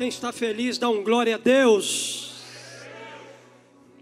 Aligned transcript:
Quem 0.00 0.08
está 0.08 0.32
feliz, 0.32 0.78
dá 0.78 0.88
um 0.88 1.04
glória 1.04 1.34
a 1.34 1.38
Deus. 1.38 2.30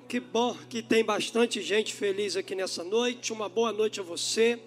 Que 0.07 0.21
bom 0.21 0.57
que 0.71 0.81
tem 0.81 1.05
bastante 1.05 1.61
gente 1.61 1.93
feliz 1.93 2.37
aqui 2.37 2.55
nessa 2.55 2.85
noite. 2.85 3.33
Uma 3.33 3.49
boa 3.49 3.73
noite 3.73 3.99
a 3.99 4.03
você. 4.05 4.61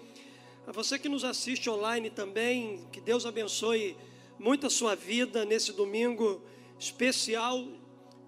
A 0.66 0.72
você 0.72 0.98
que 0.98 1.08
nos 1.08 1.24
assiste 1.24 1.70
online 1.70 2.10
também, 2.10 2.86
que 2.92 3.00
Deus 3.00 3.24
abençoe 3.24 3.96
muito 4.38 4.66
a 4.66 4.70
sua 4.70 4.94
vida 4.94 5.46
nesse 5.46 5.72
domingo 5.72 6.42
especial. 6.78 7.66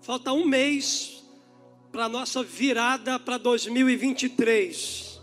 Falta 0.00 0.32
um 0.32 0.46
mês 0.46 1.23
para 1.93 2.07
a 2.07 2.09
nossa 2.09 2.43
virada 2.43 3.18
para 3.18 3.36
2023. 3.36 5.21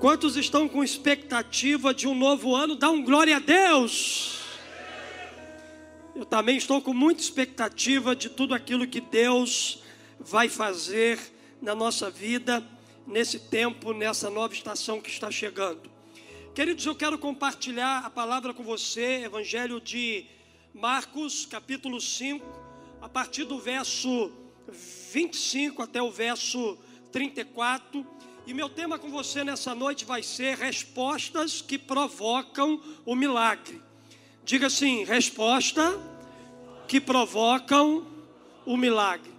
Quantos 0.00 0.36
estão 0.36 0.68
com 0.68 0.82
expectativa 0.82 1.94
de 1.94 2.08
um 2.08 2.14
novo 2.16 2.56
ano? 2.56 2.74
Dá 2.74 2.90
um 2.90 3.04
glória 3.04 3.36
a 3.36 3.38
Deus. 3.38 4.37
Eu 6.18 6.26
também 6.26 6.56
estou 6.56 6.82
com 6.82 6.92
muita 6.92 7.22
expectativa 7.22 8.16
de 8.16 8.28
tudo 8.28 8.52
aquilo 8.52 8.88
que 8.88 9.00
Deus 9.00 9.84
vai 10.18 10.48
fazer 10.48 11.16
na 11.62 11.76
nossa 11.76 12.10
vida, 12.10 12.60
nesse 13.06 13.38
tempo, 13.38 13.92
nessa 13.92 14.28
nova 14.28 14.52
estação 14.52 15.00
que 15.00 15.08
está 15.08 15.30
chegando. 15.30 15.88
Queridos, 16.56 16.84
eu 16.84 16.96
quero 16.96 17.16
compartilhar 17.20 18.04
a 18.04 18.10
palavra 18.10 18.52
com 18.52 18.64
você, 18.64 19.22
Evangelho 19.22 19.80
de 19.80 20.26
Marcos, 20.74 21.46
capítulo 21.46 22.00
5, 22.00 22.44
a 23.00 23.08
partir 23.08 23.44
do 23.44 23.60
verso 23.60 24.32
25 25.12 25.80
até 25.82 26.02
o 26.02 26.10
verso 26.10 26.76
34. 27.12 28.04
E 28.44 28.52
meu 28.52 28.68
tema 28.68 28.98
com 28.98 29.08
você 29.08 29.44
nessa 29.44 29.72
noite 29.72 30.04
vai 30.04 30.24
ser 30.24 30.56
respostas 30.56 31.62
que 31.62 31.78
provocam 31.78 32.82
o 33.06 33.14
milagre. 33.14 33.86
Diga 34.48 34.68
assim: 34.68 35.04
resposta 35.04 36.00
que 36.86 36.98
provocam 36.98 38.06
o 38.64 38.78
milagre. 38.78 39.30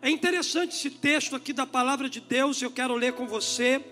É 0.00 0.08
interessante 0.08 0.70
esse 0.70 0.88
texto 0.88 1.34
aqui 1.34 1.52
da 1.52 1.66
palavra 1.66 2.08
de 2.08 2.20
Deus, 2.20 2.62
eu 2.62 2.70
quero 2.70 2.94
ler 2.94 3.14
com 3.14 3.26
você. 3.26 3.84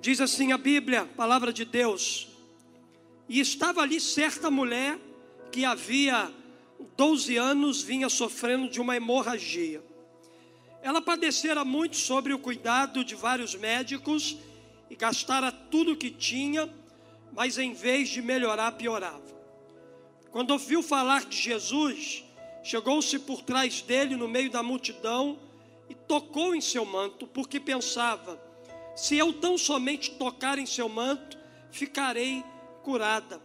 Diz 0.00 0.20
assim 0.20 0.52
a 0.52 0.56
Bíblia, 0.56 1.04
palavra 1.16 1.52
de 1.52 1.64
Deus. 1.64 2.28
E 3.28 3.40
estava 3.40 3.80
ali 3.80 4.00
certa 4.00 4.52
mulher 4.52 4.96
que 5.50 5.64
havia 5.64 6.30
12 6.96 7.36
anos 7.36 7.82
vinha 7.82 8.08
sofrendo 8.08 8.68
de 8.68 8.80
uma 8.80 8.94
hemorragia. 8.94 9.82
Ela 10.80 11.02
padecera 11.02 11.64
muito 11.64 11.96
sobre 11.96 12.32
o 12.32 12.38
cuidado 12.38 13.04
de 13.04 13.16
vários 13.16 13.56
médicos 13.56 14.36
e 14.88 14.94
gastara 14.94 15.50
tudo 15.50 15.94
o 15.94 15.96
que 15.96 16.08
tinha 16.08 16.72
mas 17.32 17.58
em 17.58 17.72
vez 17.72 18.08
de 18.08 18.22
melhorar, 18.22 18.72
piorava. 18.72 19.36
Quando 20.30 20.50
ouviu 20.50 20.82
falar 20.82 21.24
de 21.24 21.36
Jesus, 21.36 22.24
chegou-se 22.62 23.18
por 23.20 23.42
trás 23.42 23.80
dele 23.80 24.16
no 24.16 24.28
meio 24.28 24.50
da 24.50 24.62
multidão 24.62 25.38
e 25.88 25.94
tocou 25.94 26.54
em 26.54 26.60
seu 26.60 26.84
manto, 26.84 27.26
porque 27.26 27.58
pensava: 27.60 28.40
se 28.94 29.16
eu 29.16 29.32
tão 29.32 29.56
somente 29.56 30.12
tocar 30.12 30.58
em 30.58 30.66
seu 30.66 30.88
manto, 30.88 31.38
ficarei 31.70 32.44
curada. 32.82 33.40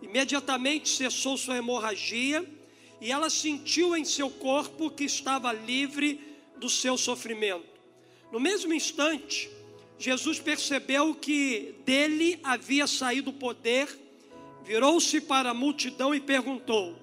Imediatamente 0.00 0.88
cessou 0.88 1.36
sua 1.36 1.56
hemorragia 1.56 2.44
e 3.00 3.10
ela 3.10 3.30
sentiu 3.30 3.96
em 3.96 4.04
seu 4.04 4.30
corpo 4.30 4.90
que 4.90 5.04
estava 5.04 5.52
livre 5.52 6.20
do 6.56 6.68
seu 6.68 6.96
sofrimento. 6.96 7.72
No 8.30 8.40
mesmo 8.40 8.72
instante, 8.72 9.50
Jesus 10.02 10.40
percebeu 10.40 11.14
que 11.14 11.76
dele 11.86 12.36
havia 12.42 12.88
saído 12.88 13.30
o 13.30 13.32
poder, 13.32 13.88
virou-se 14.64 15.20
para 15.20 15.50
a 15.50 15.54
multidão 15.54 16.12
e 16.12 16.18
perguntou: 16.18 16.96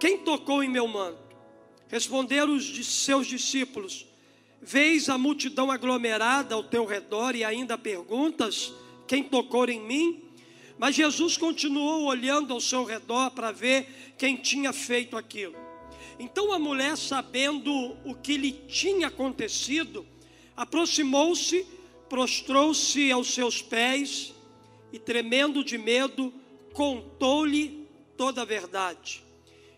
Quem 0.00 0.16
tocou 0.16 0.62
em 0.62 0.68
meu 0.70 0.88
manto? 0.88 1.18
Responderam 1.88 2.56
os 2.56 2.86
seus 2.86 3.26
discípulos: 3.26 4.06
Vês 4.62 5.10
a 5.10 5.18
multidão 5.18 5.70
aglomerada 5.70 6.54
ao 6.54 6.64
teu 6.64 6.86
redor 6.86 7.36
e 7.36 7.44
ainda 7.44 7.76
perguntas: 7.76 8.72
Quem 9.06 9.22
tocou 9.22 9.68
em 9.68 9.82
mim? 9.82 10.22
Mas 10.78 10.94
Jesus 10.94 11.36
continuou 11.36 12.04
olhando 12.04 12.54
ao 12.54 12.62
seu 12.62 12.84
redor 12.84 13.30
para 13.32 13.52
ver 13.52 14.14
quem 14.16 14.38
tinha 14.38 14.72
feito 14.72 15.18
aquilo. 15.18 15.54
Então 16.18 16.50
a 16.50 16.58
mulher, 16.58 16.96
sabendo 16.96 17.70
o 18.06 18.14
que 18.14 18.38
lhe 18.38 18.52
tinha 18.52 19.08
acontecido, 19.08 20.06
aproximou-se 20.56 21.75
prostrou-se 22.08 23.10
aos 23.10 23.32
seus 23.32 23.62
pés 23.62 24.34
e, 24.92 24.98
tremendo 24.98 25.64
de 25.64 25.76
medo, 25.76 26.32
contou-lhe 26.72 27.86
toda 28.16 28.42
a 28.42 28.44
verdade. 28.44 29.22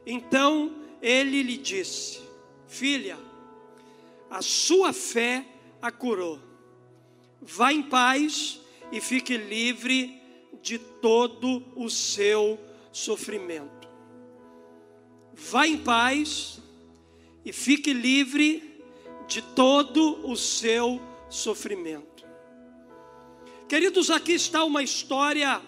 Então 0.06 0.74
ele 1.00 1.42
lhe 1.42 1.56
disse: 1.56 2.20
Filha, 2.66 3.18
a 4.30 4.42
sua 4.42 4.92
fé 4.92 5.44
a 5.80 5.90
curou. 5.90 6.38
Vá 7.40 7.72
em 7.72 7.82
paz 7.82 8.60
e 8.90 9.00
fique 9.00 9.36
livre 9.36 10.20
de 10.62 10.78
todo 10.78 11.62
o 11.76 11.88
seu 11.88 12.58
sofrimento. 12.92 13.88
Vá 15.34 15.66
em 15.66 15.78
paz 15.78 16.60
e 17.44 17.52
fique 17.52 17.92
livre 17.92 18.82
de 19.28 19.40
todo 19.40 20.28
o 20.28 20.36
seu 20.36 21.00
sofrimento. 21.28 22.07
Queridos, 23.68 24.10
aqui 24.10 24.32
está 24.32 24.64
uma 24.64 24.82
história 24.82 25.60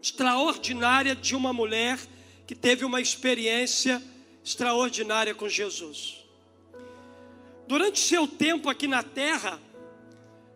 extraordinária 0.00 1.12
de 1.16 1.34
uma 1.34 1.52
mulher 1.52 1.98
que 2.46 2.54
teve 2.54 2.84
uma 2.84 3.00
experiência 3.00 4.00
extraordinária 4.44 5.34
com 5.34 5.48
Jesus. 5.48 6.18
Durante 7.66 7.98
seu 7.98 8.28
tempo 8.28 8.68
aqui 8.68 8.86
na 8.86 9.02
terra, 9.02 9.60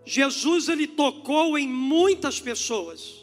Jesus 0.07 0.69
ele 0.69 0.87
tocou 0.87 1.59
em 1.59 1.67
muitas 1.67 2.39
pessoas. 2.39 3.17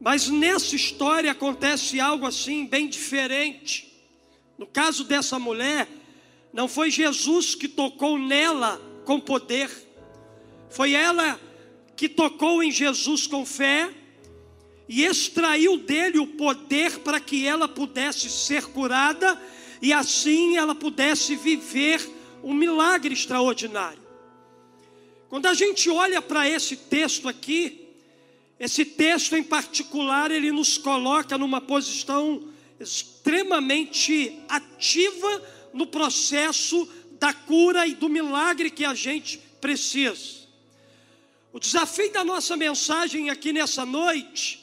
Mas 0.00 0.28
nessa 0.28 0.74
história 0.74 1.30
acontece 1.30 2.00
algo 2.00 2.24
assim 2.24 2.64
bem 2.64 2.88
diferente. 2.88 3.92
No 4.56 4.66
caso 4.66 5.04
dessa 5.04 5.38
mulher, 5.38 5.86
não 6.54 6.66
foi 6.66 6.90
Jesus 6.90 7.54
que 7.54 7.68
tocou 7.68 8.18
nela 8.18 8.80
com 9.04 9.20
poder. 9.20 9.70
Foi 10.70 10.94
ela 10.94 11.38
que 12.02 12.08
tocou 12.08 12.64
em 12.64 12.72
Jesus 12.72 13.28
com 13.28 13.46
fé 13.46 13.88
e 14.88 15.04
extraiu 15.04 15.76
dele 15.76 16.18
o 16.18 16.26
poder 16.26 16.98
para 16.98 17.20
que 17.20 17.46
ela 17.46 17.68
pudesse 17.68 18.28
ser 18.28 18.64
curada 18.64 19.40
e 19.80 19.92
assim 19.92 20.56
ela 20.56 20.74
pudesse 20.74 21.36
viver 21.36 22.04
um 22.42 22.52
milagre 22.52 23.14
extraordinário. 23.14 24.02
Quando 25.28 25.46
a 25.46 25.54
gente 25.54 25.88
olha 25.90 26.20
para 26.20 26.48
esse 26.48 26.74
texto 26.74 27.28
aqui, 27.28 27.86
esse 28.58 28.84
texto 28.84 29.36
em 29.36 29.44
particular, 29.44 30.32
ele 30.32 30.50
nos 30.50 30.76
coloca 30.76 31.38
numa 31.38 31.60
posição 31.60 32.48
extremamente 32.80 34.40
ativa 34.48 35.40
no 35.72 35.86
processo 35.86 36.88
da 37.12 37.32
cura 37.32 37.86
e 37.86 37.94
do 37.94 38.08
milagre 38.08 38.72
que 38.72 38.84
a 38.84 38.92
gente 38.92 39.38
precisa. 39.60 40.41
O 41.52 41.60
desafio 41.60 42.10
da 42.10 42.24
nossa 42.24 42.56
mensagem 42.56 43.28
aqui 43.28 43.52
nessa 43.52 43.84
noite 43.84 44.58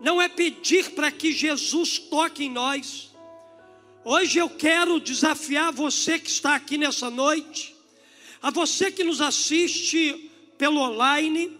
não 0.00 0.20
é 0.20 0.28
pedir 0.28 0.90
para 0.90 1.10
que 1.10 1.32
Jesus 1.32 2.00
toque 2.00 2.44
em 2.44 2.50
nós. 2.50 3.10
Hoje 4.04 4.38
eu 4.38 4.50
quero 4.50 4.98
desafiar 4.98 5.72
você 5.72 6.18
que 6.18 6.28
está 6.28 6.56
aqui 6.56 6.76
nessa 6.76 7.08
noite, 7.08 7.76
a 8.42 8.50
você 8.50 8.90
que 8.90 9.04
nos 9.04 9.20
assiste 9.20 10.30
pelo 10.58 10.80
online, 10.80 11.56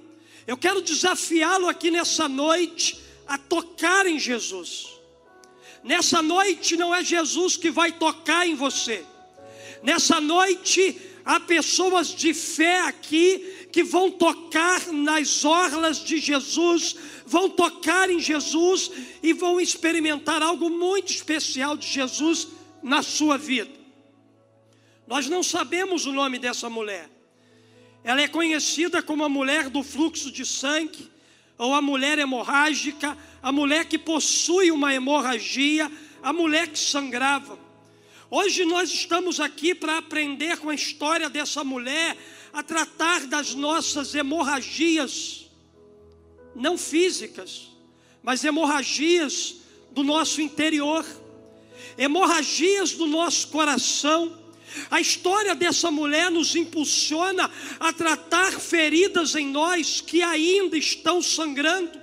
eu 0.48 0.56
quero 0.56 0.82
desafiá-lo 0.82 1.68
aqui 1.68 1.90
nessa 1.90 2.28
noite 2.28 3.00
a 3.26 3.38
tocar 3.38 4.04
em 4.06 4.18
Jesus. 4.18 4.88
Nessa 5.84 6.20
noite 6.20 6.76
não 6.76 6.92
é 6.92 7.04
Jesus 7.04 7.56
que 7.56 7.70
vai 7.70 7.92
tocar 7.92 8.44
em 8.44 8.56
você. 8.56 9.04
Nessa 9.82 10.20
noite 10.20 11.00
há 11.24 11.38
pessoas 11.38 12.08
de 12.08 12.34
fé 12.34 12.80
aqui 12.80 13.55
que 13.76 13.82
vão 13.82 14.10
tocar 14.10 14.90
nas 14.90 15.44
orlas 15.44 16.02
de 16.02 16.16
Jesus, 16.16 16.96
vão 17.26 17.50
tocar 17.50 18.08
em 18.08 18.18
Jesus 18.18 18.90
e 19.22 19.34
vão 19.34 19.60
experimentar 19.60 20.42
algo 20.42 20.70
muito 20.70 21.12
especial 21.12 21.76
de 21.76 21.86
Jesus 21.86 22.48
na 22.82 23.02
sua 23.02 23.36
vida. 23.36 23.70
Nós 25.06 25.28
não 25.28 25.42
sabemos 25.42 26.06
o 26.06 26.12
nome 26.14 26.38
dessa 26.38 26.70
mulher. 26.70 27.10
Ela 28.02 28.22
é 28.22 28.28
conhecida 28.28 29.02
como 29.02 29.22
a 29.22 29.28
mulher 29.28 29.68
do 29.68 29.82
fluxo 29.82 30.32
de 30.32 30.46
sangue, 30.46 31.10
ou 31.58 31.74
a 31.74 31.82
mulher 31.82 32.18
hemorrágica, 32.18 33.14
a 33.42 33.52
mulher 33.52 33.84
que 33.84 33.98
possui 33.98 34.70
uma 34.70 34.94
hemorragia, 34.94 35.92
a 36.22 36.32
mulher 36.32 36.68
que 36.68 36.78
sangrava. 36.78 37.58
Hoje 38.30 38.64
nós 38.64 38.90
estamos 38.90 39.38
aqui 39.38 39.74
para 39.74 39.98
aprender 39.98 40.56
com 40.56 40.70
a 40.70 40.74
história 40.74 41.28
dessa 41.28 41.62
mulher 41.62 42.16
a 42.56 42.62
tratar 42.62 43.26
das 43.26 43.54
nossas 43.54 44.14
hemorragias, 44.14 45.44
não 46.54 46.78
físicas, 46.78 47.68
mas 48.22 48.42
hemorragias 48.44 49.56
do 49.90 50.02
nosso 50.02 50.40
interior, 50.40 51.04
hemorragias 51.98 52.92
do 52.92 53.06
nosso 53.06 53.48
coração. 53.48 54.40
A 54.90 54.98
história 54.98 55.54
dessa 55.54 55.90
mulher 55.90 56.30
nos 56.30 56.56
impulsiona 56.56 57.50
a 57.78 57.92
tratar 57.92 58.52
feridas 58.52 59.34
em 59.34 59.48
nós 59.48 60.00
que 60.00 60.22
ainda 60.22 60.78
estão 60.78 61.20
sangrando. 61.20 62.00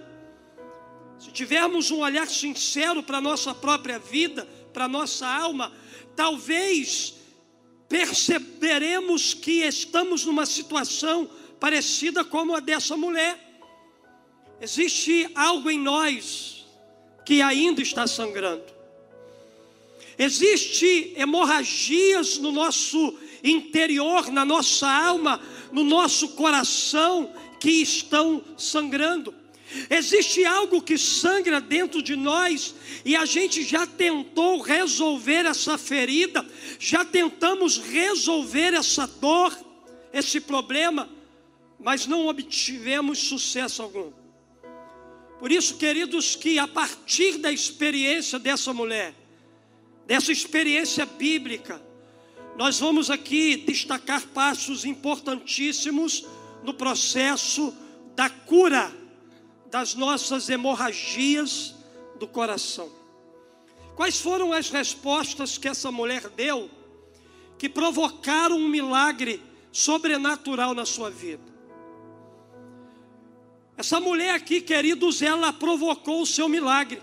Se 1.17 1.31
tivermos 1.31 1.89
um 1.89 2.01
olhar 2.01 2.27
sincero 2.27 3.01
para 3.01 3.17
a 3.17 3.21
nossa 3.21 3.55
própria 3.55 3.97
vida, 3.97 4.47
para 4.71 4.85
a 4.85 4.87
nossa 4.87 5.27
alma, 5.27 5.73
talvez 6.15 7.22
perceberemos 7.93 9.35
que 9.35 9.61
estamos 9.61 10.25
numa 10.25 10.47
situação 10.47 11.29
parecida 11.59 12.25
como 12.25 12.55
a 12.55 12.59
dessa 12.59 12.97
mulher. 12.97 13.37
Existe 14.59 15.29
algo 15.35 15.69
em 15.69 15.77
nós 15.77 16.65
que 17.23 17.39
ainda 17.39 17.83
está 17.83 18.07
sangrando. 18.07 18.65
Existe 20.17 21.13
hemorragias 21.15 22.39
no 22.39 22.51
nosso 22.51 23.15
interior, 23.43 24.31
na 24.31 24.43
nossa 24.43 24.89
alma, 24.89 25.39
no 25.71 25.83
nosso 25.83 26.29
coração 26.29 27.31
que 27.59 27.69
estão 27.69 28.43
sangrando. 28.57 29.35
Existe 29.89 30.45
algo 30.45 30.81
que 30.81 30.97
sangra 30.97 31.59
dentro 31.59 32.01
de 32.01 32.15
nós 32.15 32.75
e 33.03 33.15
a 33.15 33.25
gente 33.25 33.63
já 33.63 33.85
tentou 33.87 34.61
resolver 34.61 35.45
essa 35.45 35.77
ferida, 35.77 36.45
já 36.79 37.03
tentamos 37.03 37.77
resolver 37.77 38.73
essa 38.73 39.07
dor, 39.07 39.57
esse 40.11 40.39
problema, 40.39 41.09
mas 41.79 42.05
não 42.05 42.27
obtivemos 42.27 43.19
sucesso 43.19 43.81
algum. 43.81 44.11
Por 45.39 45.51
isso, 45.51 45.75
queridos, 45.75 46.35
que 46.35 46.57
a 46.57 46.67
partir 46.67 47.37
da 47.37 47.51
experiência 47.51 48.39
dessa 48.39 48.73
mulher, 48.73 49.13
dessa 50.05 50.31
experiência 50.31 51.05
bíblica, 51.05 51.81
nós 52.55 52.79
vamos 52.79 53.09
aqui 53.09 53.57
destacar 53.57 54.21
passos 54.27 54.85
importantíssimos 54.85 56.25
no 56.63 56.73
processo 56.73 57.75
da 58.15 58.29
cura 58.29 59.02
das 59.73 59.95
nossas 59.95 60.49
hemorragias 60.49 61.73
do 62.19 62.27
coração. 62.27 62.91
Quais 63.95 64.21
foram 64.21 64.53
as 64.53 64.69
respostas 64.69 65.57
que 65.57 65.67
essa 65.67 65.91
mulher 65.91 66.29
deu 66.29 66.69
que 67.57 67.67
provocaram 67.67 68.55
um 68.55 68.67
milagre 68.67 69.41
sobrenatural 69.71 70.75
na 70.75 70.85
sua 70.85 71.09
vida? 71.09 71.51
Essa 73.75 73.99
mulher 73.99 74.35
aqui, 74.35 74.61
queridos, 74.61 75.23
ela 75.23 75.51
provocou 75.51 76.21
o 76.21 76.27
seu 76.27 76.47
milagre. 76.47 77.01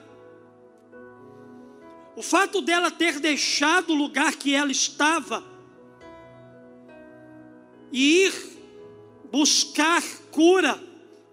O 2.14 2.23
fato 2.23 2.61
dela 2.61 2.88
ter 2.88 3.19
deixado 3.19 3.90
o 3.90 3.96
lugar 3.96 4.37
que 4.37 4.55
ela 4.55 4.70
estava 4.70 5.43
e 7.90 8.26
ir 8.26 8.32
buscar 9.28 10.05
cura 10.31 10.89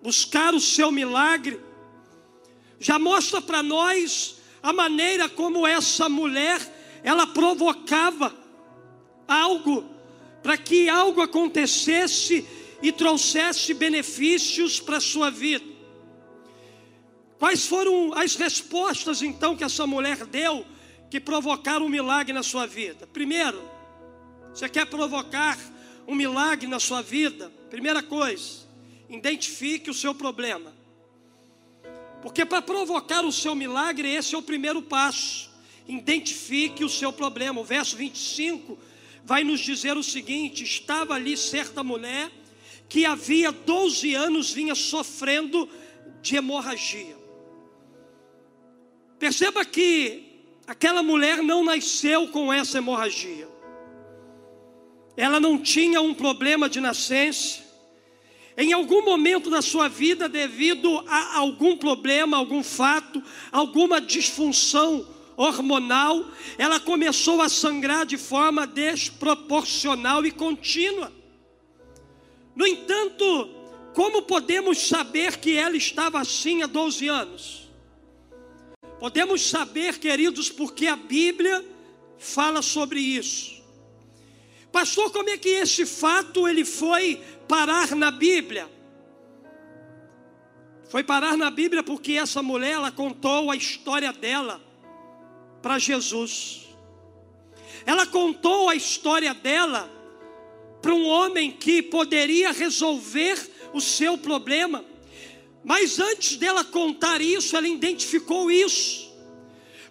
buscar 0.07 0.55
o 0.55 0.59
seu 0.61 0.89
milagre, 0.89 1.59
já 2.79 2.97
mostra 2.97 3.41
para 3.41 3.61
nós 3.61 4.37
a 4.63 4.71
maneira 4.71 5.27
como 5.27 5.67
essa 5.67 6.07
mulher 6.07 6.61
ela 7.03 7.27
provocava 7.27 8.33
algo 9.27 9.83
para 10.41 10.57
que 10.57 10.87
algo 10.87 11.19
acontecesse 11.19 12.47
e 12.81 12.89
trouxesse 12.89 13.73
benefícios 13.73 14.79
para 14.79 14.95
a 14.95 15.01
sua 15.01 15.29
vida. 15.29 15.65
Quais 17.37 17.67
foram 17.67 18.13
as 18.13 18.35
respostas 18.35 19.21
então 19.21 19.57
que 19.57 19.63
essa 19.65 19.85
mulher 19.85 20.25
deu 20.25 20.65
que 21.11 21.19
provocaram 21.19 21.85
um 21.85 21.89
milagre 21.89 22.31
na 22.31 22.43
sua 22.43 22.65
vida? 22.65 23.05
Primeiro, 23.07 23.61
você 24.53 24.69
quer 24.69 24.85
provocar 24.85 25.59
um 26.07 26.15
milagre 26.15 26.65
na 26.65 26.79
sua 26.79 27.01
vida? 27.01 27.51
Primeira 27.69 28.01
coisa, 28.01 28.66
Identifique 29.09 29.89
o 29.89 29.93
seu 29.93 30.13
problema. 30.13 30.73
Porque 32.21 32.45
para 32.45 32.61
provocar 32.61 33.23
o 33.23 33.31
seu 33.31 33.55
milagre, 33.55 34.09
esse 34.09 34.35
é 34.35 34.37
o 34.37 34.41
primeiro 34.41 34.81
passo. 34.81 35.49
Identifique 35.87 36.83
o 36.83 36.89
seu 36.89 37.13
problema. 37.13 37.61
O 37.61 37.63
verso 37.63 37.95
25 37.95 38.77
vai 39.23 39.43
nos 39.43 39.59
dizer 39.59 39.95
o 39.95 40.03
seguinte: 40.03 40.63
estava 40.63 41.13
ali 41.13 41.37
certa 41.37 41.83
mulher 41.83 42.31
que 42.89 43.05
havia 43.05 43.51
12 43.51 44.13
anos 44.15 44.51
vinha 44.51 44.75
sofrendo 44.75 45.69
de 46.21 46.37
hemorragia. 46.37 47.17
Perceba 49.19 49.65
que 49.65 50.23
aquela 50.65 51.01
mulher 51.01 51.41
não 51.41 51.63
nasceu 51.63 52.27
com 52.29 52.51
essa 52.51 52.77
hemorragia. 52.77 53.47
Ela 55.15 55.39
não 55.39 55.57
tinha 55.57 55.99
um 56.01 56.13
problema 56.13 56.69
de 56.69 56.79
nascença, 56.79 57.66
em 58.57 58.73
algum 58.73 59.05
momento 59.05 59.51
da 59.51 59.61
sua 59.61 59.87
vida, 59.87 60.27
devido 60.27 61.03
a 61.07 61.37
algum 61.37 61.77
problema, 61.77 62.37
algum 62.37 62.63
fato, 62.63 63.21
alguma 63.51 64.01
disfunção 64.01 65.07
hormonal, 65.37 66.25
ela 66.57 66.79
começou 66.79 67.39
a 67.39 67.47
sangrar 67.47 68.03
de 68.07 68.17
forma 68.17 68.65
desproporcional 68.65 70.25
e 70.25 70.31
contínua. 70.31 71.11
No 72.55 72.65
entanto, 72.65 73.47
como 73.93 74.23
podemos 74.23 74.79
saber 74.87 75.37
que 75.37 75.55
ela 75.55 75.77
estava 75.77 76.19
assim 76.19 76.63
há 76.63 76.65
12 76.65 77.07
anos? 77.07 77.69
Podemos 78.99 79.47
saber, 79.47 79.99
queridos, 79.99 80.49
porque 80.49 80.87
a 80.87 80.95
Bíblia 80.95 81.63
fala 82.17 82.63
sobre 82.63 82.99
isso. 82.99 83.56
Pastor, 84.77 85.11
como 85.11 85.27
é 85.27 85.39
que 85.39 85.49
esse 85.49 85.87
fato 85.87 86.47
ele 86.47 86.63
foi 86.63 87.19
parar 87.47 87.95
na 87.95 88.11
Bíblia. 88.11 88.69
Foi 90.87 91.03
parar 91.03 91.35
na 91.35 91.49
Bíblia 91.49 91.81
porque 91.81 92.13
essa 92.13 92.43
mulher 92.43 92.73
ela 92.73 92.91
contou 92.91 93.49
a 93.49 93.55
história 93.55 94.13
dela 94.13 94.61
para 95.63 95.79
Jesus. 95.79 96.67
Ela 97.87 98.05
contou 98.05 98.69
a 98.69 98.75
história 98.75 99.33
dela 99.33 99.89
para 100.79 100.93
um 100.93 101.07
homem 101.07 101.49
que 101.49 101.81
poderia 101.81 102.51
resolver 102.51 103.49
o 103.73 103.81
seu 103.81 104.15
problema. 104.15 104.85
Mas 105.63 105.99
antes 105.99 106.37
dela 106.37 106.63
contar 106.63 107.19
isso, 107.19 107.57
ela 107.57 107.67
identificou 107.67 108.51
isso. 108.51 109.11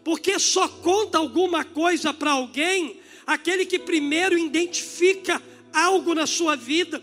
Porque 0.04 0.38
só 0.38 0.68
conta 0.68 1.18
alguma 1.18 1.64
coisa 1.64 2.14
para 2.14 2.30
alguém 2.30 3.00
aquele 3.26 3.66
que 3.66 3.78
primeiro 3.78 4.38
identifica 4.38 5.42
algo 5.72 6.14
na 6.14 6.26
sua 6.26 6.56
vida. 6.56 7.02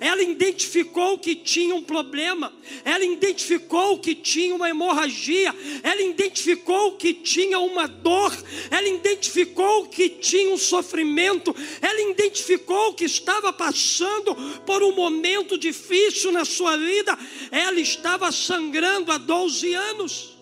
Ela 0.00 0.22
identificou 0.22 1.18
que 1.18 1.34
tinha 1.34 1.74
um 1.74 1.82
problema, 1.82 2.52
ela 2.84 3.04
identificou 3.04 3.98
que 3.98 4.14
tinha 4.14 4.54
uma 4.54 4.68
hemorragia, 4.68 5.52
ela 5.82 6.02
identificou 6.02 6.96
que 6.96 7.14
tinha 7.14 7.58
uma 7.58 7.88
dor, 7.88 8.32
ela 8.70 8.86
identificou 8.86 9.88
que 9.88 10.08
tinha 10.08 10.52
um 10.52 10.58
sofrimento, 10.58 11.56
ela 11.80 12.00
identificou 12.10 12.94
que 12.94 13.06
estava 13.06 13.52
passando 13.52 14.36
por 14.64 14.82
um 14.82 14.94
momento 14.94 15.58
difícil 15.58 16.30
na 16.30 16.44
sua 16.44 16.76
vida, 16.76 17.18
ela 17.50 17.80
estava 17.80 18.30
sangrando 18.30 19.10
há 19.10 19.18
12 19.18 19.74
anos. 19.74 20.38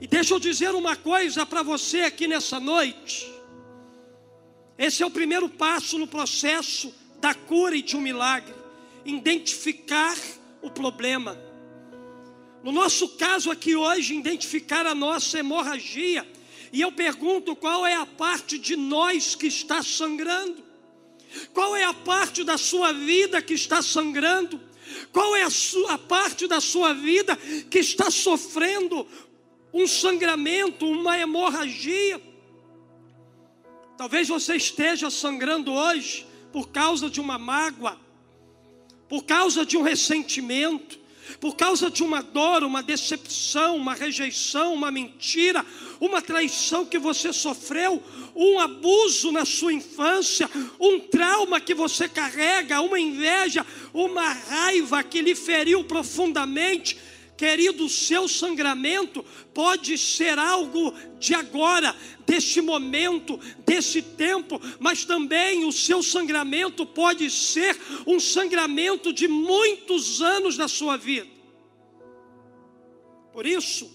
E 0.00 0.06
deixa 0.06 0.32
eu 0.32 0.38
dizer 0.38 0.74
uma 0.74 0.96
coisa 0.96 1.44
para 1.44 1.62
você 1.62 2.00
aqui 2.00 2.26
nessa 2.26 2.58
noite. 2.58 3.39
Esse 4.80 5.02
é 5.02 5.06
o 5.06 5.10
primeiro 5.10 5.46
passo 5.46 5.98
no 5.98 6.06
processo 6.06 6.90
da 7.20 7.34
cura 7.34 7.76
e 7.76 7.82
de 7.82 7.98
um 7.98 8.00
milagre, 8.00 8.54
identificar 9.04 10.16
o 10.62 10.70
problema. 10.70 11.38
No 12.64 12.72
nosso 12.72 13.10
caso 13.10 13.50
aqui 13.50 13.76
hoje, 13.76 14.14
identificar 14.14 14.86
a 14.86 14.94
nossa 14.94 15.38
hemorragia. 15.38 16.26
E 16.72 16.80
eu 16.80 16.90
pergunto 16.90 17.54
qual 17.54 17.86
é 17.86 17.94
a 17.94 18.06
parte 18.06 18.58
de 18.58 18.74
nós 18.74 19.34
que 19.34 19.48
está 19.48 19.82
sangrando? 19.82 20.64
Qual 21.52 21.76
é 21.76 21.84
a 21.84 21.92
parte 21.92 22.42
da 22.42 22.56
sua 22.56 22.90
vida 22.90 23.42
que 23.42 23.52
está 23.52 23.82
sangrando? 23.82 24.58
Qual 25.12 25.36
é 25.36 25.42
a, 25.42 25.50
sua, 25.50 25.98
parte 25.98 26.46
da 26.46 26.58
sua 26.58 26.94
vida 26.94 27.36
que 27.70 27.80
está 27.80 28.10
sofrendo 28.10 29.06
um 29.74 29.86
sangramento, 29.86 30.86
uma 30.86 31.18
hemorragia? 31.18 32.29
Talvez 34.00 34.28
você 34.28 34.56
esteja 34.56 35.10
sangrando 35.10 35.74
hoje 35.74 36.26
por 36.50 36.70
causa 36.70 37.10
de 37.10 37.20
uma 37.20 37.38
mágoa, 37.38 38.00
por 39.06 39.24
causa 39.24 39.66
de 39.66 39.76
um 39.76 39.82
ressentimento, 39.82 40.98
por 41.38 41.54
causa 41.54 41.90
de 41.90 42.02
uma 42.02 42.22
dor, 42.22 42.64
uma 42.64 42.82
decepção, 42.82 43.76
uma 43.76 43.92
rejeição, 43.92 44.72
uma 44.72 44.90
mentira, 44.90 45.66
uma 46.00 46.22
traição 46.22 46.86
que 46.86 46.98
você 46.98 47.30
sofreu, 47.30 48.02
um 48.34 48.58
abuso 48.58 49.30
na 49.30 49.44
sua 49.44 49.74
infância, 49.74 50.48
um 50.80 50.98
trauma 50.98 51.60
que 51.60 51.74
você 51.74 52.08
carrega, 52.08 52.80
uma 52.80 52.98
inveja, 52.98 53.66
uma 53.92 54.32
raiva 54.32 55.02
que 55.02 55.20
lhe 55.20 55.34
feriu 55.34 55.84
profundamente. 55.84 56.96
Querido, 57.40 57.86
o 57.86 57.88
seu 57.88 58.28
sangramento 58.28 59.24
pode 59.54 59.96
ser 59.96 60.38
algo 60.38 60.92
de 61.18 61.34
agora, 61.34 61.96
deste 62.26 62.60
momento, 62.60 63.40
desse 63.64 64.02
tempo, 64.02 64.60
mas 64.78 65.06
também 65.06 65.64
o 65.64 65.72
seu 65.72 66.02
sangramento 66.02 66.84
pode 66.84 67.30
ser 67.30 67.74
um 68.06 68.20
sangramento 68.20 69.10
de 69.10 69.26
muitos 69.26 70.20
anos 70.20 70.58
da 70.58 70.68
sua 70.68 70.98
vida. 70.98 71.30
Por 73.32 73.46
isso, 73.46 73.90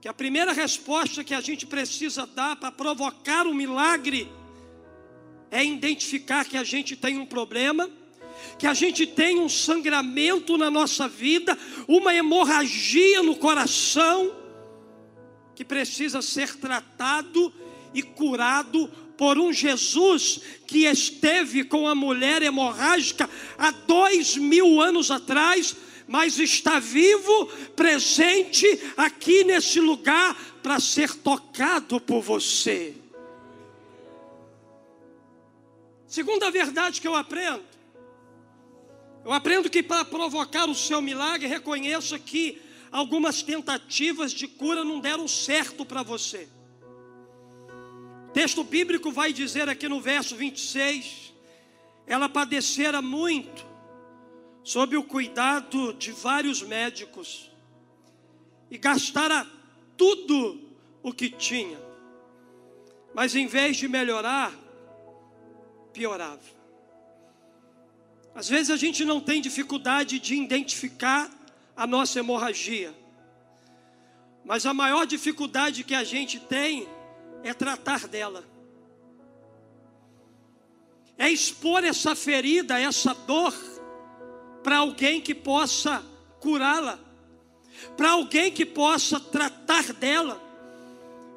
que 0.00 0.08
a 0.08 0.14
primeira 0.14 0.54
resposta 0.54 1.22
que 1.22 1.34
a 1.34 1.40
gente 1.42 1.66
precisa 1.66 2.26
dar 2.26 2.56
para 2.56 2.72
provocar 2.72 3.46
um 3.46 3.52
milagre 3.52 4.26
é 5.50 5.62
identificar 5.62 6.46
que 6.46 6.56
a 6.56 6.64
gente 6.64 6.96
tem 6.96 7.18
um 7.18 7.26
problema 7.26 7.90
que 8.58 8.66
a 8.66 8.74
gente 8.74 9.06
tem 9.06 9.38
um 9.38 9.48
sangramento 9.48 10.58
na 10.58 10.70
nossa 10.70 11.08
vida, 11.08 11.56
uma 11.88 12.14
hemorragia 12.14 13.22
no 13.22 13.36
coração, 13.36 14.34
que 15.54 15.64
precisa 15.64 16.20
ser 16.20 16.56
tratado 16.56 17.52
e 17.94 18.02
curado 18.02 18.88
por 19.16 19.38
um 19.38 19.52
Jesus 19.52 20.40
que 20.66 20.86
esteve 20.86 21.64
com 21.64 21.86
a 21.86 21.94
mulher 21.94 22.42
hemorrágica 22.42 23.28
há 23.58 23.70
dois 23.70 24.36
mil 24.36 24.80
anos 24.80 25.10
atrás, 25.10 25.76
mas 26.06 26.38
está 26.38 26.78
vivo, 26.78 27.46
presente 27.76 28.66
aqui 28.96 29.44
nesse 29.44 29.80
lugar 29.80 30.34
para 30.62 30.80
ser 30.80 31.14
tocado 31.14 32.00
por 32.00 32.22
você. 32.22 32.94
Segunda 36.06 36.50
verdade 36.50 37.00
que 37.00 37.06
eu 37.06 37.14
aprendo 37.14 37.69
eu 39.24 39.32
aprendo 39.32 39.68
que 39.68 39.82
para 39.82 40.04
provocar 40.04 40.68
o 40.68 40.74
seu 40.74 41.02
milagre, 41.02 41.46
reconheça 41.46 42.18
que 42.18 42.60
algumas 42.90 43.42
tentativas 43.42 44.32
de 44.32 44.48
cura 44.48 44.84
não 44.84 45.00
deram 45.00 45.28
certo 45.28 45.84
para 45.84 46.02
você. 46.02 46.48
O 48.28 48.32
texto 48.32 48.64
bíblico 48.64 49.10
vai 49.10 49.32
dizer 49.32 49.68
aqui 49.68 49.88
no 49.88 50.00
verso 50.00 50.36
26: 50.36 51.34
ela 52.06 52.28
padecera 52.28 53.02
muito, 53.02 53.66
sob 54.62 54.96
o 54.96 55.02
cuidado 55.02 55.92
de 55.94 56.12
vários 56.12 56.62
médicos, 56.62 57.50
e 58.70 58.78
gastara 58.78 59.46
tudo 59.96 60.60
o 61.02 61.12
que 61.12 61.28
tinha, 61.28 61.78
mas 63.14 63.34
em 63.34 63.46
vez 63.46 63.76
de 63.76 63.86
melhorar, 63.86 64.52
piorava. 65.92 66.59
Às 68.34 68.48
vezes 68.48 68.70
a 68.70 68.76
gente 68.76 69.04
não 69.04 69.20
tem 69.20 69.40
dificuldade 69.40 70.18
de 70.18 70.34
identificar 70.34 71.30
a 71.76 71.86
nossa 71.86 72.18
hemorragia, 72.18 72.94
mas 74.44 74.64
a 74.64 74.72
maior 74.72 75.06
dificuldade 75.06 75.84
que 75.84 75.94
a 75.94 76.04
gente 76.04 76.38
tem 76.38 76.88
é 77.42 77.52
tratar 77.52 78.06
dela, 78.06 78.44
é 81.18 81.28
expor 81.28 81.84
essa 81.84 82.14
ferida, 82.14 82.80
essa 82.80 83.12
dor, 83.12 83.54
para 84.62 84.78
alguém 84.78 85.20
que 85.20 85.34
possa 85.34 86.02
curá-la, 86.40 86.98
para 87.96 88.12
alguém 88.12 88.50
que 88.50 88.64
possa 88.64 89.18
tratar 89.18 89.92
dela. 89.92 90.40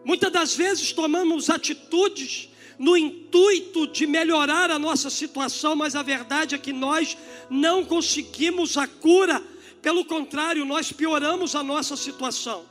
Muitas 0.05 0.31
das 0.31 0.55
vezes 0.55 0.91
tomamos 0.91 1.49
atitudes 1.49 2.49
no 2.77 2.97
intuito 2.97 3.87
de 3.87 4.05
melhorar 4.05 4.71
a 4.71 4.79
nossa 4.79 5.09
situação, 5.09 5.75
mas 5.75 5.95
a 5.95 6.01
verdade 6.01 6.55
é 6.55 6.57
que 6.57 6.73
nós 6.73 7.17
não 7.49 7.83
conseguimos 7.85 8.77
a 8.77 8.87
cura, 8.87 9.41
pelo 9.81 10.05
contrário, 10.05 10.65
nós 10.65 10.91
pioramos 10.91 11.55
a 11.55 11.63
nossa 11.63 11.95
situação. 11.95 12.65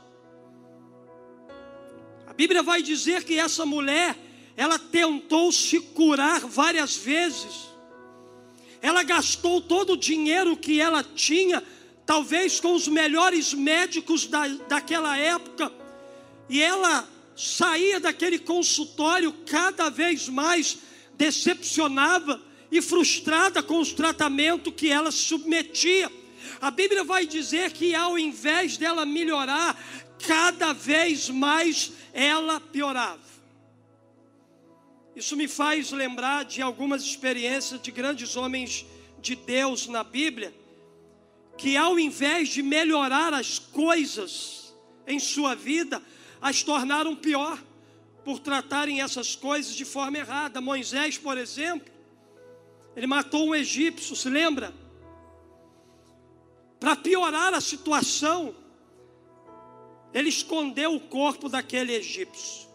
A 2.27 2.33
Bíblia 2.33 2.63
vai 2.63 2.81
dizer 2.81 3.23
que 3.23 3.37
essa 3.37 3.65
mulher, 3.65 4.17
ela 4.57 4.79
tentou 4.79 5.51
se 5.51 5.79
curar 5.79 6.41
várias 6.41 6.95
vezes, 6.95 7.69
ela 8.81 9.03
gastou 9.03 9.61
todo 9.61 9.93
o 9.93 9.97
dinheiro 9.97 10.57
que 10.57 10.81
ela 10.81 11.03
tinha, 11.03 11.63
talvez 12.05 12.59
com 12.59 12.73
os 12.73 12.87
melhores 12.87 13.53
médicos 13.53 14.27
da, 14.27 14.47
daquela 14.67 15.17
época, 15.17 15.71
e 16.49 16.61
ela 16.61 17.07
saía 17.35 17.99
daquele 17.99 18.39
consultório 18.39 19.31
cada 19.45 19.89
vez 19.89 20.29
mais 20.29 20.77
decepcionada 21.15 22.41
e 22.71 22.81
frustrada 22.81 23.61
com 23.61 23.79
os 23.79 23.93
tratamentos 23.93 24.73
que 24.75 24.89
ela 24.89 25.11
submetia. 25.11 26.11
A 26.59 26.71
Bíblia 26.71 27.03
vai 27.03 27.25
dizer 27.25 27.71
que 27.71 27.93
ao 27.93 28.17
invés 28.17 28.77
dela 28.77 29.05
melhorar, 29.05 29.77
cada 30.25 30.73
vez 30.73 31.29
mais 31.29 31.91
ela 32.13 32.59
piorava. 32.59 33.21
Isso 35.15 35.37
me 35.37 35.47
faz 35.47 35.91
lembrar 35.91 36.45
de 36.45 36.61
algumas 36.61 37.03
experiências 37.03 37.81
de 37.81 37.91
grandes 37.91 38.35
homens 38.35 38.85
de 39.21 39.35
Deus 39.35 39.87
na 39.87 40.03
Bíblia, 40.03 40.53
que 41.57 41.77
ao 41.77 41.99
invés 41.99 42.49
de 42.49 42.63
melhorar 42.63 43.33
as 43.33 43.59
coisas 43.59 44.73
em 45.05 45.19
sua 45.19 45.53
vida, 45.53 46.01
as 46.43 46.61
tornaram 46.61 47.15
pior 47.15 47.57
por 48.25 48.37
tratarem 48.37 49.01
essas 49.01 49.33
coisas 49.33 49.73
de 49.73 49.85
forma 49.85 50.17
errada. 50.17 50.59
Moisés, 50.59 51.17
por 51.17 51.37
exemplo, 51.37 51.89
ele 52.97 53.07
matou 53.07 53.47
um 53.47 53.55
egípcio, 53.55 54.13
se 54.13 54.29
lembra? 54.29 54.73
Para 56.81 56.97
piorar 56.97 57.53
a 57.53 57.61
situação, 57.61 58.53
ele 60.13 60.27
escondeu 60.27 60.93
o 60.93 60.99
corpo 60.99 61.47
daquele 61.47 61.93
egípcio. 61.93 62.67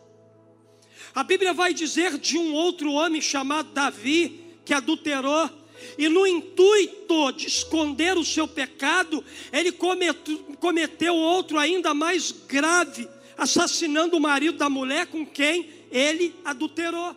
A 1.14 1.22
Bíblia 1.22 1.52
vai 1.52 1.74
dizer 1.74 2.16
de 2.16 2.38
um 2.38 2.54
outro 2.54 2.90
homem 2.92 3.20
chamado 3.20 3.70
Davi, 3.72 4.46
que 4.64 4.72
adulterou, 4.72 5.50
e 5.98 6.08
no 6.08 6.26
intuito 6.26 7.32
de 7.32 7.46
esconder 7.46 8.16
o 8.16 8.24
seu 8.24 8.48
pecado, 8.48 9.22
ele 9.52 9.72
cometeu, 9.72 11.14
outro 11.14 11.58
ainda 11.58 11.92
mais 11.92 12.32
grave, 12.32 13.06
assassinando 13.38 14.16
o 14.16 14.20
marido 14.20 14.58
da 14.58 14.68
mulher 14.68 15.06
com 15.06 15.24
quem 15.24 15.70
ele 15.92 16.34
adulterou. 16.44 17.16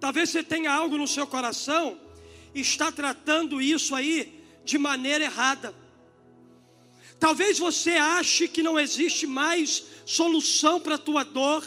Talvez 0.00 0.30
você 0.30 0.42
tenha 0.42 0.72
algo 0.72 0.96
no 0.96 1.06
seu 1.06 1.26
coração 1.26 1.98
e 2.54 2.60
está 2.60 2.90
tratando 2.90 3.60
isso 3.60 3.94
aí 3.94 4.42
de 4.64 4.78
maneira 4.78 5.24
errada. 5.24 5.74
Talvez 7.20 7.58
você 7.58 7.92
ache 7.92 8.48
que 8.48 8.62
não 8.62 8.80
existe 8.80 9.26
mais 9.26 9.84
solução 10.06 10.80
para 10.80 10.94
a 10.94 10.98
tua 10.98 11.22
dor, 11.22 11.64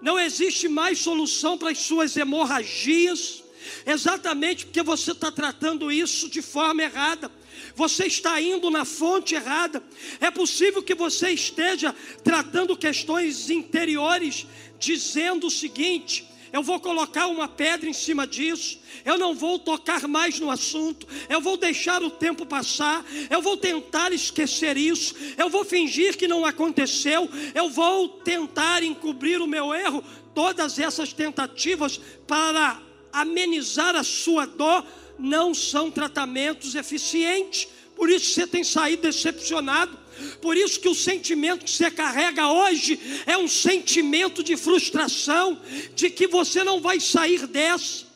não 0.00 0.18
existe 0.18 0.68
mais 0.68 0.98
solução 0.98 1.56
para 1.56 1.70
as 1.70 1.78
suas 1.78 2.16
hemorragias, 2.16 3.42
exatamente 3.86 4.66
porque 4.66 4.82
você 4.82 5.12
está 5.12 5.32
tratando 5.32 5.90
isso 5.90 6.28
de 6.28 6.42
forma 6.42 6.82
errada 6.82 7.30
você 7.74 8.06
está 8.06 8.40
indo 8.40 8.70
na 8.70 8.84
fonte 8.84 9.34
errada. 9.34 9.82
É 10.20 10.30
possível 10.30 10.82
que 10.82 10.94
você 10.94 11.30
esteja 11.30 11.94
tratando 12.22 12.76
questões 12.76 13.50
interiores, 13.50 14.46
dizendo 14.78 15.46
o 15.46 15.50
seguinte: 15.50 16.30
eu 16.52 16.62
vou 16.62 16.80
colocar 16.80 17.28
uma 17.28 17.46
pedra 17.46 17.88
em 17.88 17.92
cima 17.92 18.26
disso, 18.26 18.80
eu 19.04 19.16
não 19.16 19.34
vou 19.34 19.58
tocar 19.58 20.08
mais 20.08 20.40
no 20.40 20.50
assunto, 20.50 21.06
eu 21.28 21.40
vou 21.40 21.56
deixar 21.56 22.02
o 22.02 22.10
tempo 22.10 22.44
passar, 22.44 23.04
eu 23.28 23.40
vou 23.40 23.56
tentar 23.56 24.12
esquecer 24.12 24.76
isso, 24.76 25.14
eu 25.38 25.48
vou 25.48 25.64
fingir 25.64 26.16
que 26.16 26.26
não 26.26 26.44
aconteceu, 26.44 27.28
eu 27.54 27.70
vou 27.70 28.08
tentar 28.08 28.82
encobrir 28.82 29.40
o 29.40 29.46
meu 29.46 29.72
erro. 29.72 30.02
Todas 30.34 30.78
essas 30.78 31.12
tentativas 31.12 32.00
para 32.26 32.80
amenizar 33.12 33.94
a 33.94 34.02
sua 34.04 34.46
dor 34.46 34.84
não 35.20 35.54
são 35.54 35.90
tratamentos 35.90 36.74
eficientes. 36.74 37.68
Por 37.94 38.08
isso 38.08 38.34
você 38.34 38.46
tem 38.46 38.64
saído 38.64 39.02
decepcionado. 39.02 39.98
Por 40.40 40.56
isso 40.56 40.80
que 40.80 40.88
o 40.88 40.94
sentimento 40.94 41.64
que 41.64 41.70
você 41.70 41.90
carrega 41.90 42.50
hoje 42.50 42.98
é 43.26 43.36
um 43.36 43.48
sentimento 43.48 44.42
de 44.42 44.56
frustração, 44.56 45.60
de 45.94 46.10
que 46.10 46.26
você 46.26 46.62
não 46.62 46.80
vai 46.80 47.00
sair 47.00 47.46
dessa. 47.46 48.06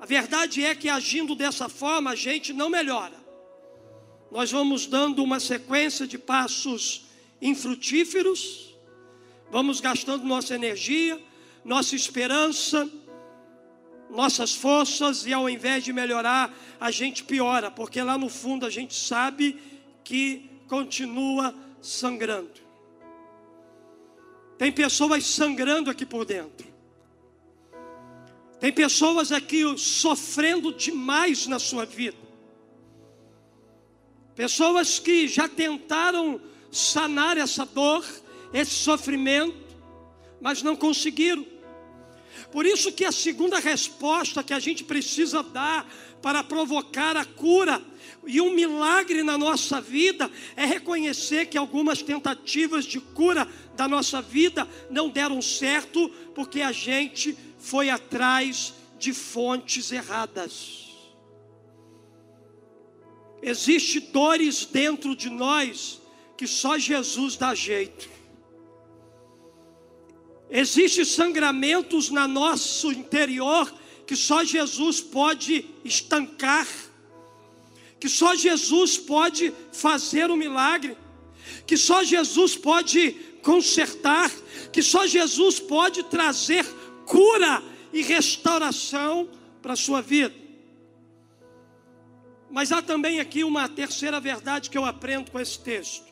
A 0.00 0.06
verdade 0.06 0.62
é 0.62 0.74
que 0.74 0.88
agindo 0.88 1.34
dessa 1.34 1.68
forma 1.68 2.10
a 2.10 2.14
gente 2.14 2.52
não 2.52 2.68
melhora. 2.68 3.14
Nós 4.30 4.50
vamos 4.50 4.86
dando 4.86 5.22
uma 5.22 5.40
sequência 5.40 6.06
de 6.06 6.18
passos 6.18 7.02
infrutíferos, 7.40 8.74
vamos 9.50 9.80
gastando 9.80 10.24
nossa 10.24 10.54
energia, 10.54 11.20
nossa 11.64 11.94
esperança, 11.94 12.90
nossas 14.14 14.54
forças 14.54 15.26
e 15.26 15.32
ao 15.32 15.50
invés 15.50 15.84
de 15.84 15.92
melhorar, 15.92 16.54
a 16.80 16.90
gente 16.90 17.24
piora, 17.24 17.70
porque 17.70 18.00
lá 18.00 18.16
no 18.16 18.28
fundo 18.28 18.64
a 18.64 18.70
gente 18.70 18.94
sabe 18.94 19.60
que 20.02 20.48
continua 20.68 21.54
sangrando. 21.82 22.64
Tem 24.56 24.70
pessoas 24.70 25.26
sangrando 25.26 25.90
aqui 25.90 26.06
por 26.06 26.24
dentro. 26.24 26.66
Tem 28.60 28.72
pessoas 28.72 29.32
aqui 29.32 29.62
sofrendo 29.76 30.72
demais 30.72 31.46
na 31.46 31.58
sua 31.58 31.84
vida. 31.84 32.16
Pessoas 34.34 34.98
que 34.98 35.28
já 35.28 35.48
tentaram 35.48 36.40
sanar 36.70 37.36
essa 37.36 37.66
dor, 37.66 38.04
esse 38.52 38.72
sofrimento, 38.72 39.76
mas 40.40 40.62
não 40.62 40.74
conseguiram. 40.76 41.53
Por 42.50 42.66
isso 42.66 42.92
que 42.92 43.04
a 43.04 43.12
segunda 43.12 43.58
resposta 43.58 44.42
que 44.42 44.52
a 44.52 44.58
gente 44.58 44.84
precisa 44.84 45.42
dar 45.42 45.88
para 46.22 46.42
provocar 46.42 47.16
a 47.16 47.24
cura 47.24 47.82
e 48.26 48.40
um 48.40 48.50
milagre 48.50 49.22
na 49.22 49.36
nossa 49.36 49.80
vida 49.80 50.30
é 50.56 50.64
reconhecer 50.64 51.46
que 51.46 51.58
algumas 51.58 52.02
tentativas 52.02 52.84
de 52.84 53.00
cura 53.00 53.46
da 53.76 53.86
nossa 53.86 54.22
vida 54.22 54.68
não 54.90 55.08
deram 55.08 55.42
certo 55.42 56.08
porque 56.34 56.60
a 56.60 56.72
gente 56.72 57.36
foi 57.58 57.90
atrás 57.90 58.74
de 58.98 59.12
fontes 59.12 59.92
erradas. 59.92 60.84
Existem 63.42 64.00
dores 64.10 64.64
dentro 64.64 65.14
de 65.14 65.28
nós 65.28 66.00
que 66.36 66.46
só 66.46 66.78
Jesus 66.78 67.36
dá 67.36 67.54
jeito. 67.54 68.13
Existem 70.50 71.04
sangramentos 71.04 72.10
na 72.10 72.28
nosso 72.28 72.92
interior 72.92 73.72
que 74.06 74.14
só 74.14 74.44
Jesus 74.44 75.00
pode 75.00 75.64
estancar, 75.84 76.66
que 77.98 78.08
só 78.08 78.34
Jesus 78.34 78.98
pode 78.98 79.52
fazer 79.72 80.30
o 80.30 80.34
um 80.34 80.36
milagre, 80.36 80.96
que 81.66 81.76
só 81.76 82.04
Jesus 82.04 82.54
pode 82.54 83.12
consertar, 83.42 84.30
que 84.72 84.82
só 84.82 85.06
Jesus 85.06 85.58
pode 85.58 86.02
trazer 86.04 86.64
cura 87.06 87.62
e 87.92 88.02
restauração 88.02 89.28
para 89.62 89.72
a 89.72 89.76
sua 89.76 90.02
vida. 90.02 90.34
Mas 92.50 92.70
há 92.70 92.80
também 92.80 93.20
aqui 93.20 93.42
uma 93.42 93.68
terceira 93.68 94.20
verdade 94.20 94.70
que 94.70 94.78
eu 94.78 94.84
aprendo 94.84 95.30
com 95.30 95.40
esse 95.40 95.58
texto. 95.58 96.03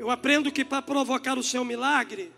Eu 0.00 0.08
aprendo 0.08 0.50
que 0.50 0.64
para 0.64 0.80
provocar 0.80 1.36
o 1.36 1.42
seu 1.42 1.62
milagre, 1.62 2.32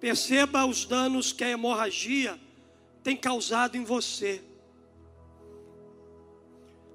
perceba 0.00 0.66
os 0.66 0.84
danos 0.84 1.32
que 1.32 1.44
a 1.44 1.48
hemorragia 1.48 2.36
tem 3.04 3.16
causado 3.16 3.76
em 3.76 3.84
você. 3.84 4.42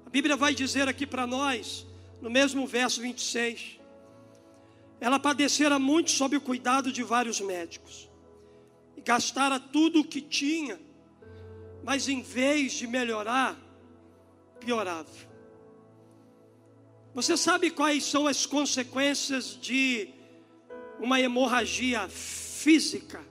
A 0.04 0.10
Bíblia 0.10 0.36
vai 0.36 0.54
dizer 0.54 0.88
aqui 0.88 1.06
para 1.06 1.26
nós, 1.26 1.86
no 2.20 2.28
mesmo 2.28 2.66
verso 2.66 3.00
26, 3.00 3.80
ela 5.00 5.18
padecera 5.18 5.78
muito 5.78 6.10
sob 6.10 6.36
o 6.36 6.40
cuidado 6.42 6.92
de 6.92 7.02
vários 7.02 7.40
médicos, 7.40 8.10
e 8.94 9.00
gastara 9.00 9.58
tudo 9.58 10.00
o 10.00 10.04
que 10.04 10.20
tinha, 10.20 10.78
mas 11.82 12.10
em 12.10 12.20
vez 12.20 12.74
de 12.74 12.86
melhorar, 12.86 13.56
piorava. 14.60 15.25
Você 17.16 17.34
sabe 17.34 17.70
quais 17.70 18.04
são 18.04 18.26
as 18.26 18.44
consequências 18.44 19.58
de 19.58 20.10
uma 21.00 21.18
hemorragia 21.18 22.06
física? 22.10 23.24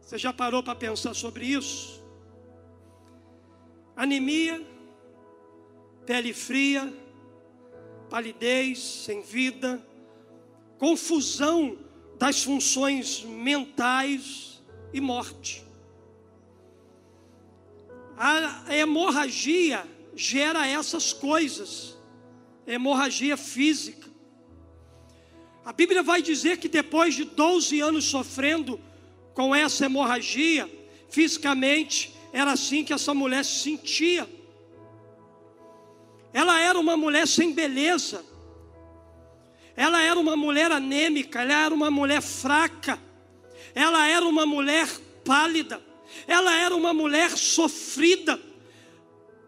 Você 0.00 0.16
já 0.16 0.32
parou 0.32 0.62
para 0.62 0.74
pensar 0.74 1.12
sobre 1.12 1.44
isso? 1.44 2.02
Anemia, 3.94 4.66
pele 6.06 6.32
fria, 6.32 6.90
palidez, 8.08 8.78
sem 8.78 9.20
vida, 9.20 9.86
confusão 10.78 11.78
das 12.18 12.42
funções 12.42 13.22
mentais 13.24 14.64
e 14.90 15.02
morte. 15.02 15.62
A 18.16 18.74
hemorragia 18.74 19.86
gera 20.16 20.66
essas 20.66 21.12
coisas, 21.12 21.93
hemorragia 22.66 23.36
física. 23.36 24.08
A 25.64 25.72
Bíblia 25.72 26.02
vai 26.02 26.20
dizer 26.20 26.58
que 26.58 26.68
depois 26.68 27.14
de 27.14 27.24
12 27.24 27.80
anos 27.80 28.04
sofrendo 28.04 28.78
com 29.32 29.54
essa 29.54 29.86
hemorragia, 29.86 30.70
fisicamente, 31.08 32.14
era 32.32 32.52
assim 32.52 32.84
que 32.84 32.92
essa 32.92 33.14
mulher 33.14 33.44
se 33.44 33.62
sentia. 33.62 34.28
Ela 36.32 36.60
era 36.60 36.78
uma 36.78 36.96
mulher 36.96 37.26
sem 37.26 37.52
beleza, 37.52 38.24
ela 39.76 40.02
era 40.02 40.18
uma 40.18 40.36
mulher 40.36 40.70
anêmica, 40.70 41.40
ela 41.42 41.64
era 41.64 41.74
uma 41.74 41.90
mulher 41.90 42.20
fraca, 42.20 43.00
ela 43.74 44.06
era 44.06 44.26
uma 44.26 44.44
mulher 44.44 44.88
pálida, 45.24 45.80
ela 46.26 46.54
era 46.54 46.74
uma 46.74 46.92
mulher 46.92 47.30
sofrida. 47.30 48.40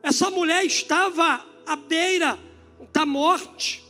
Essa 0.02 0.30
mulher 0.30 0.64
estava 0.64 1.44
à 1.66 1.76
beira 1.76 2.38
da 2.92 3.06
morte. 3.06 3.84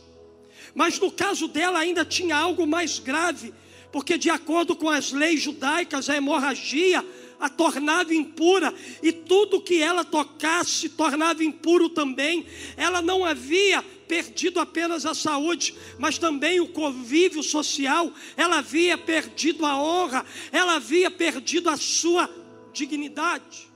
Mas 0.73 0.99
no 0.99 1.11
caso 1.11 1.47
dela 1.47 1.79
ainda 1.79 2.05
tinha 2.05 2.35
algo 2.35 2.67
mais 2.67 2.99
grave, 2.99 3.53
porque 3.91 4.17
de 4.17 4.29
acordo 4.29 4.75
com 4.75 4.89
as 4.89 5.11
leis 5.11 5.41
judaicas, 5.41 6.09
a 6.09 6.17
hemorragia 6.17 7.03
a 7.39 7.49
tornava 7.49 8.13
impura, 8.13 8.73
e 9.01 9.11
tudo 9.11 9.61
que 9.61 9.81
ela 9.81 10.03
tocasse 10.03 10.89
tornava 10.89 11.43
impuro 11.43 11.89
também. 11.89 12.45
Ela 12.75 13.01
não 13.01 13.23
havia 13.23 13.83
perdido 14.07 14.59
apenas 14.59 15.05
a 15.05 15.13
saúde, 15.13 15.75
mas 15.99 16.17
também 16.17 16.59
o 16.59 16.67
convívio 16.67 17.43
social, 17.43 18.11
ela 18.35 18.59
havia 18.59 18.97
perdido 18.97 19.65
a 19.65 19.79
honra, 19.79 20.25
ela 20.51 20.75
havia 20.75 21.11
perdido 21.11 21.69
a 21.69 21.77
sua 21.77 22.29
dignidade 22.73 23.67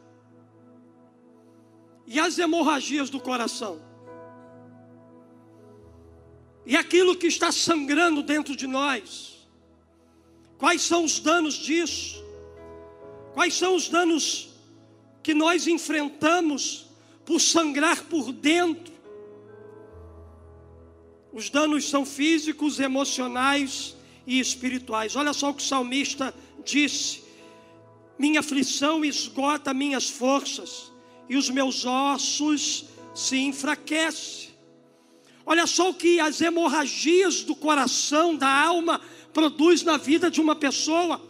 e 2.08 2.20
as 2.20 2.38
hemorragias 2.40 3.10
do 3.10 3.20
coração. 3.20 3.91
E 6.66 6.76
aquilo 6.78 7.16
que 7.16 7.28
está 7.28 7.52
sangrando 7.52 8.22
dentro 8.22 8.56
de 8.56 8.68
nós. 8.68 9.48
Quais 10.58 10.82
são 10.82 11.04
os 11.04 11.20
danos 11.20 11.56
disso? 11.56 12.24
Quais 13.34 13.54
são 13.54 13.76
os 13.76 13.90
danos 13.90 14.50
que 15.24 15.34
nós 15.34 15.66
enfrentamos 15.68 16.86
por 17.26 17.40
sangrar 17.40 18.04
por 18.04 18.32
dentro? 18.32 18.94
Os 21.34 21.50
danos 21.50 21.90
são 21.90 22.06
físicos, 22.06 22.80
emocionais 22.80 23.96
e 24.28 24.40
espirituais. 24.40 25.16
Olha 25.16 25.34
só 25.34 25.50
o 25.50 25.54
que 25.54 25.64
o 25.64 25.66
salmista 25.66 26.34
disse: 26.64 27.24
Minha 28.20 28.42
aflição 28.42 29.04
esgota 29.04 29.74
minhas 29.74 30.10
forças 30.10 30.92
e 31.30 31.38
os 31.38 31.50
meus 31.50 31.86
ossos 31.86 32.86
se 33.16 33.38
enfraquecem. 33.38 34.51
Olha 35.46 35.66
só 35.66 35.90
o 35.90 35.94
que 35.94 36.20
as 36.20 36.42
hemorragias 36.42 37.42
do 37.44 37.56
coração, 37.56 38.36
da 38.36 38.48
alma, 38.48 39.02
produz 39.34 39.84
na 39.84 39.98
vida 39.98 40.30
de 40.30 40.40
uma 40.40 40.56
pessoa. 40.56 41.22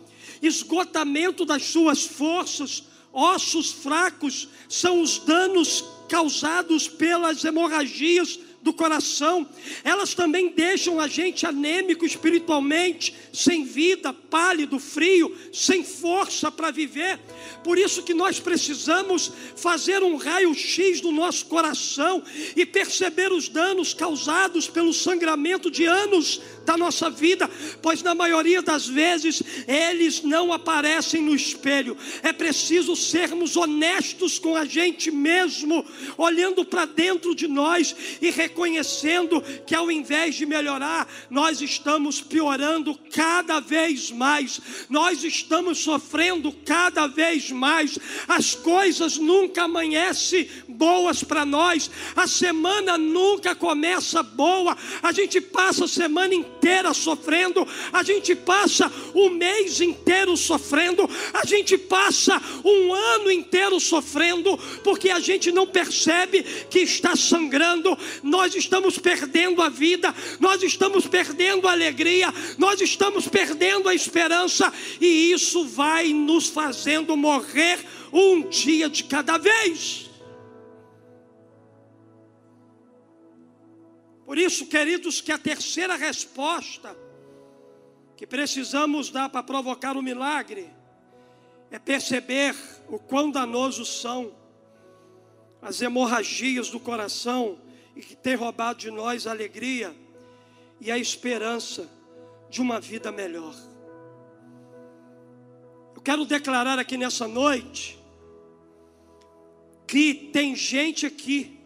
Esgotamento 0.41 1.45
das 1.45 1.63
suas 1.65 2.03
forças, 2.03 2.83
ossos 3.13 3.71
fracos, 3.71 4.47
são 4.67 5.01
os 5.01 5.19
danos 5.19 5.83
causados 6.09 6.87
pelas 6.87 7.43
hemorragias 7.45 8.39
do 8.61 8.71
coração, 8.71 9.47
elas 9.83 10.13
também 10.13 10.49
deixam 10.49 10.99
a 10.99 11.07
gente 11.07 11.45
anêmico 11.45 12.05
espiritualmente, 12.05 13.15
sem 13.33 13.63
vida, 13.63 14.13
pálido, 14.13 14.79
frio, 14.79 15.35
sem 15.51 15.83
força 15.83 16.51
para 16.51 16.69
viver. 16.69 17.19
Por 17.63 17.77
isso 17.77 18.03
que 18.03 18.13
nós 18.13 18.39
precisamos 18.39 19.31
fazer 19.55 20.03
um 20.03 20.15
raio-x 20.15 21.01
do 21.01 21.11
nosso 21.11 21.47
coração 21.47 22.23
e 22.55 22.65
perceber 22.65 23.31
os 23.31 23.49
danos 23.49 23.93
causados 23.93 24.67
pelo 24.67 24.93
sangramento 24.93 25.71
de 25.71 25.85
anos 25.85 26.39
da 26.65 26.77
nossa 26.77 27.09
vida, 27.09 27.49
pois 27.81 28.01
na 28.03 28.13
maioria 28.13 28.61
das 28.61 28.87
vezes 28.87 29.41
eles 29.67 30.21
não 30.21 30.53
aparecem 30.53 31.21
no 31.21 31.35
espelho. 31.35 31.97
É 32.23 32.31
preciso 32.31 32.95
sermos 32.95 33.55
honestos 33.55 34.39
com 34.39 34.55
a 34.55 34.65
gente 34.65 35.11
mesmo, 35.11 35.85
olhando 36.17 36.63
para 36.63 36.85
dentro 36.85 37.35
de 37.35 37.47
nós 37.47 37.95
e 38.21 38.29
reconhecendo 38.29 39.41
que 39.65 39.75
ao 39.75 39.91
invés 39.91 40.35
de 40.35 40.45
melhorar, 40.45 41.07
nós 41.29 41.61
estamos 41.61 42.21
piorando 42.21 42.97
cada 43.13 43.59
vez 43.59 44.11
mais. 44.11 44.59
Nós 44.89 45.23
estamos 45.23 45.79
sofrendo 45.79 46.51
cada 46.65 47.07
vez 47.07 47.51
mais. 47.51 47.97
As 48.27 48.53
coisas 48.55 49.17
nunca 49.17 49.63
amanhecem 49.63 50.47
boas 50.81 51.23
para 51.23 51.45
nós. 51.45 51.91
A 52.15 52.25
semana 52.25 52.97
nunca 52.97 53.53
começa 53.53 54.23
boa. 54.23 54.75
A 55.03 55.11
gente 55.11 55.39
passa 55.39 55.85
a 55.85 55.87
semana 55.87 56.33
inteira 56.33 56.91
sofrendo, 56.91 57.67
a 57.93 58.01
gente 58.01 58.33
passa 58.33 58.91
o 59.13 59.29
mês 59.29 59.79
inteiro 59.79 60.35
sofrendo, 60.35 61.07
a 61.35 61.45
gente 61.45 61.77
passa 61.77 62.41
um 62.65 62.91
ano 62.91 63.29
inteiro 63.29 63.79
sofrendo, 63.79 64.57
porque 64.83 65.11
a 65.11 65.19
gente 65.19 65.51
não 65.51 65.67
percebe 65.67 66.41
que 66.67 66.79
está 66.79 67.15
sangrando, 67.15 67.95
nós 68.23 68.55
estamos 68.55 68.97
perdendo 68.97 69.61
a 69.61 69.69
vida, 69.69 70.15
nós 70.39 70.63
estamos 70.63 71.05
perdendo 71.05 71.67
a 71.67 71.73
alegria, 71.73 72.33
nós 72.57 72.81
estamos 72.81 73.27
perdendo 73.27 73.87
a 73.87 73.93
esperança, 73.93 74.73
e 74.99 75.31
isso 75.31 75.63
vai 75.65 76.11
nos 76.11 76.47
fazendo 76.47 77.15
morrer 77.15 77.85
um 78.11 78.41
dia 78.41 78.89
de 78.89 79.03
cada 79.03 79.37
vez. 79.37 80.10
Por 84.31 84.37
isso, 84.37 84.67
queridos, 84.67 85.19
que 85.19 85.29
a 85.29 85.37
terceira 85.37 85.97
resposta 85.97 86.97
que 88.15 88.25
precisamos 88.25 89.09
dar 89.09 89.27
para 89.27 89.43
provocar 89.43 89.97
o 89.97 90.01
milagre 90.01 90.69
é 91.69 91.77
perceber 91.77 92.55
o 92.87 92.97
quão 92.97 93.29
danosos 93.29 93.89
são 93.99 94.33
as 95.61 95.81
hemorragias 95.81 96.69
do 96.69 96.79
coração 96.79 97.59
e 97.93 97.99
que 97.99 98.15
tem 98.15 98.35
roubado 98.35 98.79
de 98.79 98.89
nós 98.89 99.27
a 99.27 99.31
alegria 99.31 99.93
e 100.79 100.89
a 100.89 100.97
esperança 100.97 101.91
de 102.49 102.61
uma 102.61 102.79
vida 102.79 103.11
melhor. 103.11 103.53
Eu 105.93 106.01
quero 106.01 106.23
declarar 106.23 106.79
aqui 106.79 106.95
nessa 106.95 107.27
noite 107.27 107.99
que 109.85 110.13
tem 110.31 110.55
gente 110.55 111.05
aqui, 111.05 111.60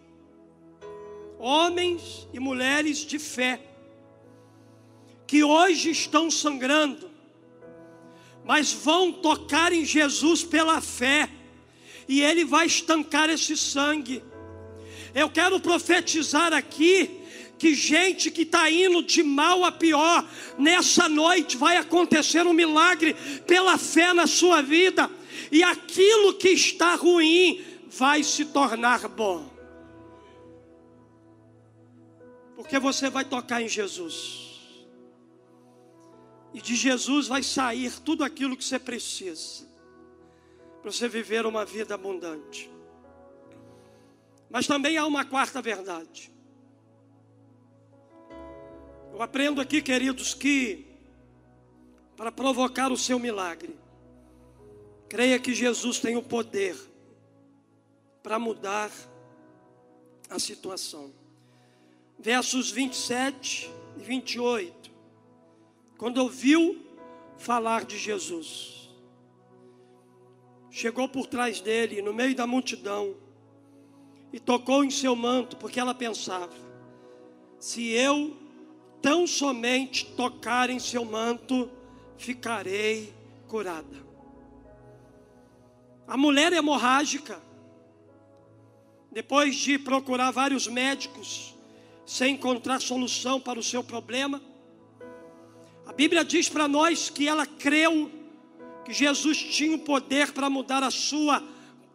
homens 1.46 2.28
e 2.34 2.40
mulheres 2.40 3.06
de 3.06 3.20
fé, 3.20 3.62
que 5.28 5.44
hoje 5.44 5.92
estão 5.92 6.32
sangrando, 6.32 7.12
mas 8.44 8.74
vão 8.74 9.12
tocar 9.12 9.72
em 9.72 9.86
Jesus 9.86 10.44
pela 10.44 10.82
fé, 10.82 11.30
e 12.08 12.20
Ele 12.24 12.44
vai 12.44 12.66
estancar 12.66 13.30
esse 13.30 13.56
sangue. 13.56 14.24
Eu 15.14 15.30
quero 15.30 15.60
profetizar 15.60 16.52
aqui 16.52 17.22
que 17.60 17.76
gente 17.76 18.32
que 18.32 18.42
está 18.42 18.70
indo 18.72 19.04
de 19.04 19.22
mal 19.22 19.64
a 19.64 19.72
pior, 19.72 20.28
nessa 20.58 21.08
noite 21.08 21.58
vai 21.58 21.78
acontecer 21.78 22.46
um 22.48 22.54
milagre 22.54 23.16
pela 23.46 23.78
fé 23.78 24.14
na 24.14 24.26
sua 24.26 24.64
vida, 24.64 25.12
e 25.52 25.64
aquilo 25.64 26.34
que 26.34 26.50
está 26.50 26.96
ruim 26.96 27.64
vai 27.88 28.24
se 28.24 28.46
tornar 28.46 29.08
bom, 29.08 29.55
porque 32.56 32.80
você 32.80 33.10
vai 33.10 33.26
tocar 33.26 33.62
em 33.62 33.68
Jesus, 33.68 34.46
e 36.54 36.62
de 36.62 36.76
Jesus 36.76 37.28
vai 37.28 37.44
sair 37.44 38.00
tudo 38.00 38.24
aquilo 38.24 38.56
que 38.56 38.64
você 38.64 38.80
precisa, 38.80 39.66
para 40.82 40.92
você 40.92 41.08
viver 41.08 41.46
uma 41.46 41.66
vida 41.66 41.96
abundante. 41.96 42.72
Mas 44.50 44.68
também 44.68 44.98
há 44.98 45.06
uma 45.06 45.26
quarta 45.26 45.62
verdade. 45.62 46.32
Eu 49.12 49.22
aprendo 49.22 49.60
aqui, 49.60 49.82
queridos, 49.82 50.34
que 50.34 50.86
para 52.16 52.32
provocar 52.32 52.92
o 52.92 52.98
seu 52.98 53.20
milagre, 53.20 53.78
creia 55.10 55.40
que 55.40 55.54
Jesus 55.54 56.00
tem 56.00 56.16
o 56.16 56.24
poder 56.24 56.76
para 58.24 58.40
mudar 58.40 58.90
a 60.30 60.40
situação. 60.40 61.25
Versos 62.18 62.72
27 62.72 63.72
e 63.98 64.04
28. 64.04 64.92
Quando 65.98 66.18
ouviu 66.18 66.82
falar 67.38 67.86
de 67.86 67.98
Jesus, 67.98 68.90
chegou 70.70 71.08
por 71.08 71.28
trás 71.28 71.62
dele, 71.62 72.02
no 72.02 72.14
meio 72.14 72.36
da 72.36 72.46
multidão, 72.46 73.16
e 74.34 74.40
tocou 74.40 74.84
em 74.84 74.90
seu 74.90 75.16
manto, 75.16 75.56
porque 75.58 75.80
ela 75.80 75.94
pensava: 75.94 76.54
se 77.60 77.90
eu 77.92 78.36
tão 79.02 79.26
somente 79.26 80.06
tocar 80.14 80.70
em 80.70 80.80
seu 80.80 81.06
manto, 81.06 81.70
ficarei 82.18 83.14
curada. 83.48 84.06
A 86.08 86.18
mulher 86.18 86.52
hemorrágica, 86.54 87.42
depois 89.12 89.56
de 89.56 89.80
procurar 89.80 90.32
vários 90.32 90.68
médicos, 90.68 91.55
sem 92.06 92.36
encontrar 92.36 92.80
solução 92.80 93.40
para 93.40 93.60
o 93.60 93.64
seu 93.64 93.84
problema, 93.84 94.42
a 95.86 95.94
Bíblia 95.94 96.24
diz 96.26 96.50
para 96.50 96.68
nós 96.68 97.10
que 97.10 97.28
ela 97.28 97.46
creu 97.46 98.12
que 98.84 98.94
Jesus 98.94 99.38
tinha 99.38 99.76
o 99.76 99.80
poder 99.80 100.32
para 100.32 100.50
mudar 100.50 100.84
a 100.84 100.92
sua 100.92 101.44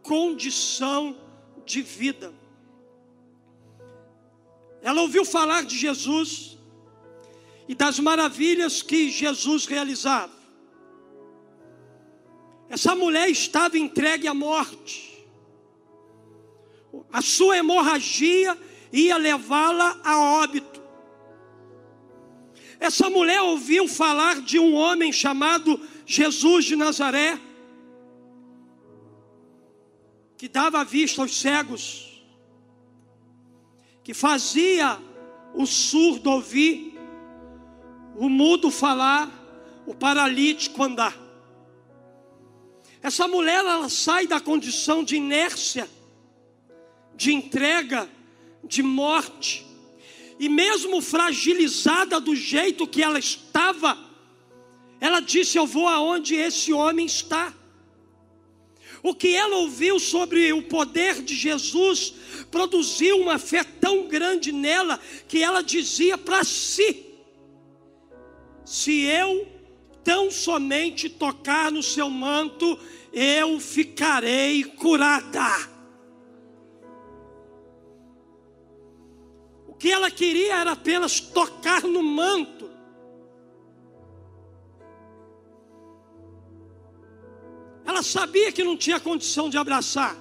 condição 0.03 1.16
de 1.64 1.83
vida. 1.83 2.33
Ela 4.83 5.03
ouviu 5.03 5.25
falar 5.25 5.64
de 5.64 5.77
Jesus, 5.77 6.59
e 7.70 7.75
das 7.77 8.01
maravilhas 8.01 8.83
que 8.83 9.09
Jesus 9.09 9.64
realizava. 9.64 10.33
Essa 12.68 12.96
mulher 12.96 13.31
estava 13.31 13.79
entregue 13.79 14.27
à 14.27 14.35
morte. 14.35 15.25
A 17.12 17.23
sua 17.23 17.57
hemorragia 17.57 18.59
ia 18.92 19.16
levá-la 19.16 20.00
a 20.03 20.18
óbito. 20.42 20.81
Essa 22.79 23.11
mulher 23.11 23.42
ouviu 23.42 23.87
falar 23.87 24.40
de 24.40 24.59
um 24.59 24.74
homem 24.74 25.12
chamado 25.12 25.81
Jesus 26.07 26.64
de 26.64 26.76
Nazaré, 26.76 27.38
que 30.37 30.48
dava 30.48 30.83
vista 30.83 31.20
aos 31.20 31.38
cegos, 31.38 32.24
que 34.03 34.14
fazia 34.14 34.98
o 35.55 35.66
surdo 35.66 36.31
ouvir, 36.31 36.98
o 38.16 38.29
mudo 38.29 38.70
falar, 38.70 39.31
o 39.87 39.94
paralítico 39.94 40.83
andar. 40.83 41.16
Essa 43.03 43.29
mulher 43.29 43.64
ela 43.64 43.88
sai 43.88 44.26
da 44.26 44.40
condição 44.40 45.05
de 45.05 45.16
inércia, 45.16 45.88
de 47.14 47.33
entrega, 47.33 48.09
de 48.64 48.83
morte, 48.83 49.66
e 50.38 50.49
mesmo 50.49 51.01
fragilizada 51.01 52.20
do 52.20 52.35
jeito 52.35 52.87
que 52.87 53.03
ela 53.03 53.18
estava, 53.18 53.99
ela 55.01 55.20
disse: 55.20 55.59
Eu 55.59 55.66
vou 55.66 55.88
aonde 55.88 56.35
esse 56.35 56.73
homem 56.73 57.07
está. 57.07 57.55
O 59.03 59.14
que 59.14 59.35
ela 59.35 59.57
ouviu 59.57 59.99
sobre 59.99 60.53
o 60.53 60.62
poder 60.62 61.23
de 61.23 61.35
Jesus 61.35 62.14
produziu 62.51 63.18
uma 63.18 63.38
fé 63.38 63.64
tão 63.64 64.09
grande 64.09 64.53
nela 64.53 65.01
que 65.27 65.42
ela 65.42 65.62
dizia 65.62 66.18
para 66.18 66.44
si: 66.44 67.07
se 68.64 69.03
eu 69.03 69.49
tão 70.05 70.31
somente 70.31 71.09
tocar 71.09 71.73
no 71.73 71.83
seu 71.83 72.11
manto, 72.11 72.79
eu 73.12 73.59
ficarei 73.59 74.64
curada. 74.64 75.69
Que 79.81 79.90
ela 79.90 80.11
queria 80.11 80.57
era 80.57 80.73
apenas 80.73 81.19
tocar 81.19 81.83
no 81.83 82.03
manto. 82.03 82.71
Ela 87.85 88.03
sabia 88.03 88.53
que 88.53 88.62
não 88.62 88.77
tinha 88.77 89.01
condição 89.01 89.51
de 89.51 89.59
abraçar. 89.59 90.14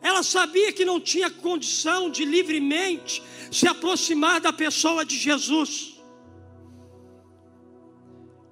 Ela 0.00 0.22
sabia 0.22 0.72
que 0.72 0.84
não 0.84 0.98
tinha 1.00 1.30
condição 1.30 2.10
de 2.10 2.24
livremente 2.24 3.22
se 3.52 3.68
aproximar 3.68 4.40
da 4.40 4.52
pessoa 4.52 5.04
de 5.04 5.16
Jesus 5.16 5.98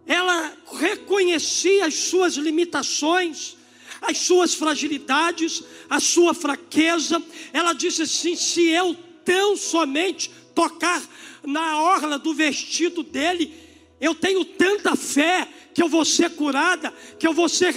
ela 0.07 0.57
reconhecia 0.79 1.87
as 1.87 1.95
suas 1.95 2.35
limitações, 2.35 3.56
as 4.01 4.19
suas 4.19 4.55
fragilidades, 4.55 5.63
a 5.89 6.01
sua 6.01 6.35
fraqueza. 6.35 7.23
Ela 7.53 7.73
disse 7.73 8.03
assim: 8.03 8.37
se 8.37 8.69
eu 8.69 8.95
tão 9.25 9.57
somente 9.57 10.31
tocar 10.55 11.03
na 11.45 11.81
orla 11.83 12.19
do 12.19 12.35
vestido 12.35 13.03
dele, 13.03 13.55
eu 14.01 14.15
tenho 14.15 14.45
tanta 14.45 14.95
fé 14.97 15.49
que 15.75 15.83
eu 15.83 15.89
vou 15.89 16.05
ser 16.05 16.31
curada, 16.31 16.91
que 17.19 17.27
eu 17.27 17.35
vou 17.35 17.49
ser 17.49 17.75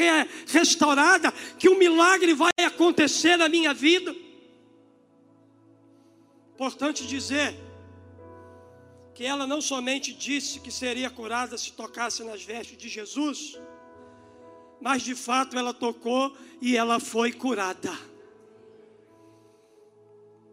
restaurada, 0.48 1.32
que 1.58 1.68
um 1.68 1.78
milagre 1.78 2.34
vai 2.34 2.52
acontecer 2.66 3.36
na 3.36 3.50
minha 3.50 3.74
vida. 3.74 4.16
Importante 6.56 7.06
dizer 7.06 7.56
que 9.14 9.26
ela 9.26 9.46
não 9.46 9.62
somente 9.62 10.14
disse 10.14 10.62
que 10.62 10.72
seria 10.72 11.10
curada 11.10 11.58
se 11.58 11.74
tocasse 11.74 12.24
nas 12.24 12.42
vestes 12.42 12.78
de 12.78 12.88
Jesus, 12.88 13.60
mas 14.82 15.02
de 15.02 15.16
fato 15.16 15.58
ela 15.58 15.74
tocou 15.74 16.36
e 16.62 16.76
ela 16.76 17.00
foi 17.00 17.32
curada. 17.32 17.92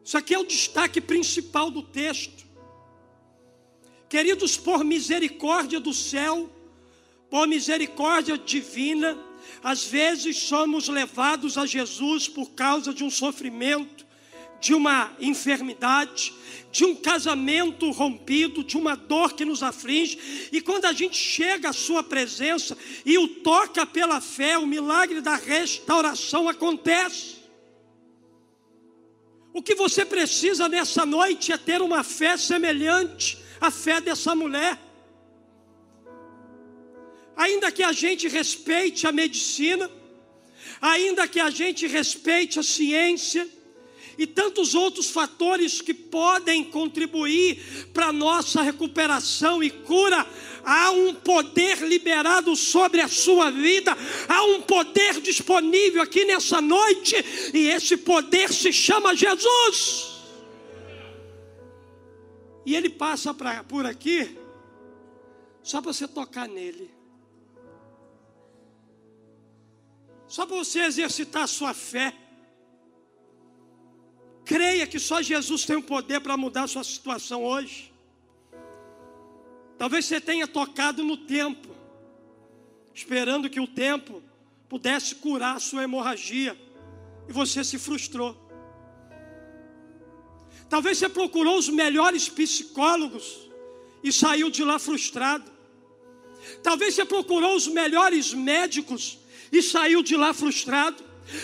Isso 0.04 0.16
aqui 0.16 0.34
é 0.34 0.38
o 0.38 0.44
destaque 0.44 1.00
principal 1.00 1.70
do 1.70 1.82
texto. 1.82 2.46
Queridos, 4.08 4.56
por 4.56 4.84
misericórdia 4.84 5.80
do 5.80 5.92
céu, 5.92 6.48
por 7.28 7.48
misericórdia 7.48 8.38
divina, 8.38 9.18
às 9.62 9.84
vezes 9.84 10.36
somos 10.38 10.88
levados 10.88 11.58
a 11.58 11.66
Jesus 11.66 12.28
por 12.28 12.50
causa 12.50 12.94
de 12.94 13.02
um 13.02 13.10
sofrimento, 13.10 13.95
de 14.66 14.74
uma 14.74 15.14
enfermidade, 15.20 16.34
de 16.72 16.84
um 16.84 16.96
casamento 16.96 17.88
rompido, 17.92 18.64
de 18.64 18.76
uma 18.76 18.96
dor 18.96 19.32
que 19.34 19.44
nos 19.44 19.62
aflige, 19.62 20.48
e 20.50 20.60
quando 20.60 20.86
a 20.86 20.92
gente 20.92 21.16
chega 21.16 21.68
à 21.68 21.72
Sua 21.72 22.02
presença 22.02 22.76
e 23.04 23.16
o 23.16 23.28
toca 23.28 23.86
pela 23.86 24.20
fé, 24.20 24.58
o 24.58 24.66
milagre 24.66 25.20
da 25.20 25.36
restauração 25.36 26.48
acontece. 26.48 27.36
O 29.54 29.62
que 29.62 29.76
você 29.76 30.04
precisa 30.04 30.68
nessa 30.68 31.06
noite 31.06 31.52
é 31.52 31.56
ter 31.56 31.80
uma 31.80 32.02
fé 32.02 32.36
semelhante 32.36 33.38
à 33.60 33.70
fé 33.70 34.00
dessa 34.00 34.34
mulher. 34.34 34.76
Ainda 37.36 37.70
que 37.70 37.84
a 37.84 37.92
gente 37.92 38.26
respeite 38.26 39.06
a 39.06 39.12
medicina, 39.12 39.88
ainda 40.80 41.28
que 41.28 41.38
a 41.38 41.50
gente 41.50 41.86
respeite 41.86 42.58
a 42.58 42.64
ciência, 42.64 43.48
e 44.18 44.26
tantos 44.26 44.74
outros 44.74 45.10
fatores 45.10 45.80
que 45.80 45.92
podem 45.92 46.64
contribuir 46.64 47.88
para 47.92 48.12
nossa 48.12 48.62
recuperação 48.62 49.62
e 49.62 49.70
cura. 49.70 50.26
Há 50.64 50.90
um 50.90 51.14
poder 51.14 51.78
liberado 51.82 52.56
sobre 52.56 53.00
a 53.00 53.08
sua 53.08 53.50
vida, 53.50 53.96
há 54.28 54.42
um 54.44 54.62
poder 54.62 55.20
disponível 55.20 56.02
aqui 56.02 56.24
nessa 56.24 56.60
noite, 56.60 57.14
e 57.54 57.68
esse 57.68 57.96
poder 57.96 58.52
se 58.52 58.72
chama 58.72 59.14
Jesus. 59.14 60.16
E 62.64 62.74
ele 62.74 62.90
passa 62.90 63.32
pra, 63.32 63.62
por 63.62 63.86
aqui, 63.86 64.36
só 65.62 65.80
para 65.80 65.92
você 65.92 66.08
tocar 66.08 66.48
nele, 66.48 66.90
só 70.26 70.44
para 70.44 70.56
você 70.56 70.80
exercitar 70.80 71.44
a 71.44 71.46
sua 71.46 71.72
fé. 71.72 72.25
Creia 74.46 74.86
que 74.86 75.00
só 75.00 75.20
Jesus 75.20 75.64
tem 75.64 75.74
o 75.74 75.82
poder 75.82 76.20
para 76.20 76.36
mudar 76.36 76.62
a 76.62 76.68
sua 76.68 76.84
situação 76.84 77.42
hoje. 77.42 77.92
Talvez 79.76 80.04
você 80.04 80.20
tenha 80.20 80.46
tocado 80.46 81.02
no 81.02 81.16
tempo, 81.16 81.68
esperando 82.94 83.50
que 83.50 83.58
o 83.58 83.66
tempo 83.66 84.22
pudesse 84.68 85.16
curar 85.16 85.56
a 85.56 85.60
sua 85.60 85.82
hemorragia, 85.82 86.56
e 87.28 87.32
você 87.32 87.64
se 87.64 87.76
frustrou. 87.76 88.40
Talvez 90.68 90.98
você 90.98 91.08
procurou 91.08 91.58
os 91.58 91.68
melhores 91.68 92.28
psicólogos 92.28 93.50
e 94.00 94.12
saiu 94.12 94.48
de 94.48 94.62
lá 94.62 94.78
frustrado. 94.78 95.50
Talvez 96.62 96.94
você 96.94 97.04
procurou 97.04 97.56
os 97.56 97.66
melhores 97.66 98.32
médicos 98.32 99.18
e 99.50 99.60
saiu 99.60 100.04
de 100.04 100.16
lá 100.16 100.32
frustrado. 100.32 101.02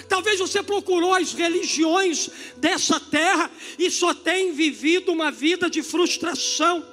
Talvez 0.09 0.39
você 0.39 0.63
procurou 0.63 1.15
as 1.15 1.33
religiões 1.33 2.31
dessa 2.57 3.01
terra 3.01 3.51
e 3.79 3.91
só 3.91 4.15
tem 4.15 4.53
vivido 4.53 5.13
uma 5.13 5.31
vida 5.31 5.69
de 5.69 5.83
frustração. 5.83 6.87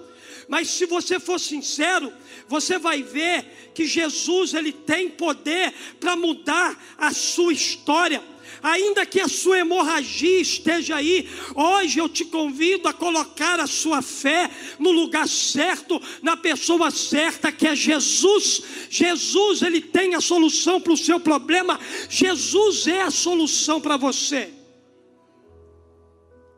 Mas 0.48 0.70
se 0.70 0.86
você 0.86 1.20
for 1.20 1.40
sincero, 1.40 2.12
você 2.48 2.80
vai 2.80 3.04
ver 3.04 3.72
que 3.74 3.86
Jesus 3.86 4.56
ele 4.56 4.72
tem 4.72 5.10
poder 5.10 5.74
para 6.00 6.16
mudar 6.16 6.96
a 6.98 7.14
sua 7.14 7.54
história 7.54 8.24
ainda 8.62 9.06
que 9.06 9.20
a 9.20 9.28
sua 9.28 9.60
hemorragia 9.60 10.40
esteja 10.40 10.96
aí, 10.96 11.30
hoje 11.56 12.00
eu 12.00 12.10
te 12.10 12.26
convido 12.26 12.88
a 12.88 12.94
colocar 12.94 13.60
a 13.60 13.68
sua 13.68 14.02
fé 14.02 14.50
no 14.78 14.92
lugar 14.92 15.28
certo, 15.28 16.02
na 16.22 16.36
pessoa 16.38 16.92
certa 16.92 17.52
que 17.52 17.68
é 17.68 17.76
Jesus. 17.76 18.62
Jesus, 18.90 19.62
ele 19.62 19.82
tem 19.82 20.16
a 20.16 20.22
solução 20.22 20.80
para 20.80 20.94
o 20.94 20.98
seu 20.98 21.20
problema, 21.20 21.80
Jesus 22.10 22.88
é 22.88 23.02
a 23.02 23.12
solução 23.12 23.80
para 23.80 23.98
você. 23.98 24.54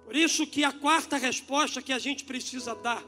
Por 0.06 0.16
isso 0.16 0.46
que 0.46 0.64
a 0.64 0.74
quarta 0.74 1.18
resposta 1.18 1.82
que 1.82 1.94
a 1.94 2.00
gente 2.00 2.26
precisa 2.26 2.76
dar 2.76 3.02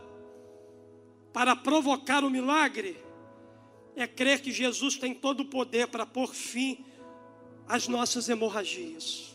para 1.33 1.55
provocar 1.55 2.23
o 2.23 2.29
milagre 2.29 2.95
é 3.95 4.07
crer 4.07 4.41
que 4.41 4.51
Jesus 4.51 4.95
tem 4.97 5.13
todo 5.13 5.41
o 5.41 5.45
poder 5.45 5.87
para 5.87 6.05
pôr 6.05 6.33
fim 6.33 6.85
as 7.67 7.87
nossas 7.87 8.29
hemorragias. 8.29 9.33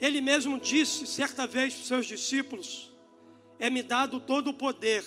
Ele 0.00 0.20
mesmo 0.20 0.60
disse 0.60 1.06
certa 1.06 1.46
vez 1.46 1.74
para 1.74 1.80
os 1.82 1.88
seus 1.88 2.06
discípulos: 2.06 2.92
É-me 3.58 3.82
dado 3.82 4.20
todo 4.20 4.50
o 4.50 4.54
poder 4.54 5.04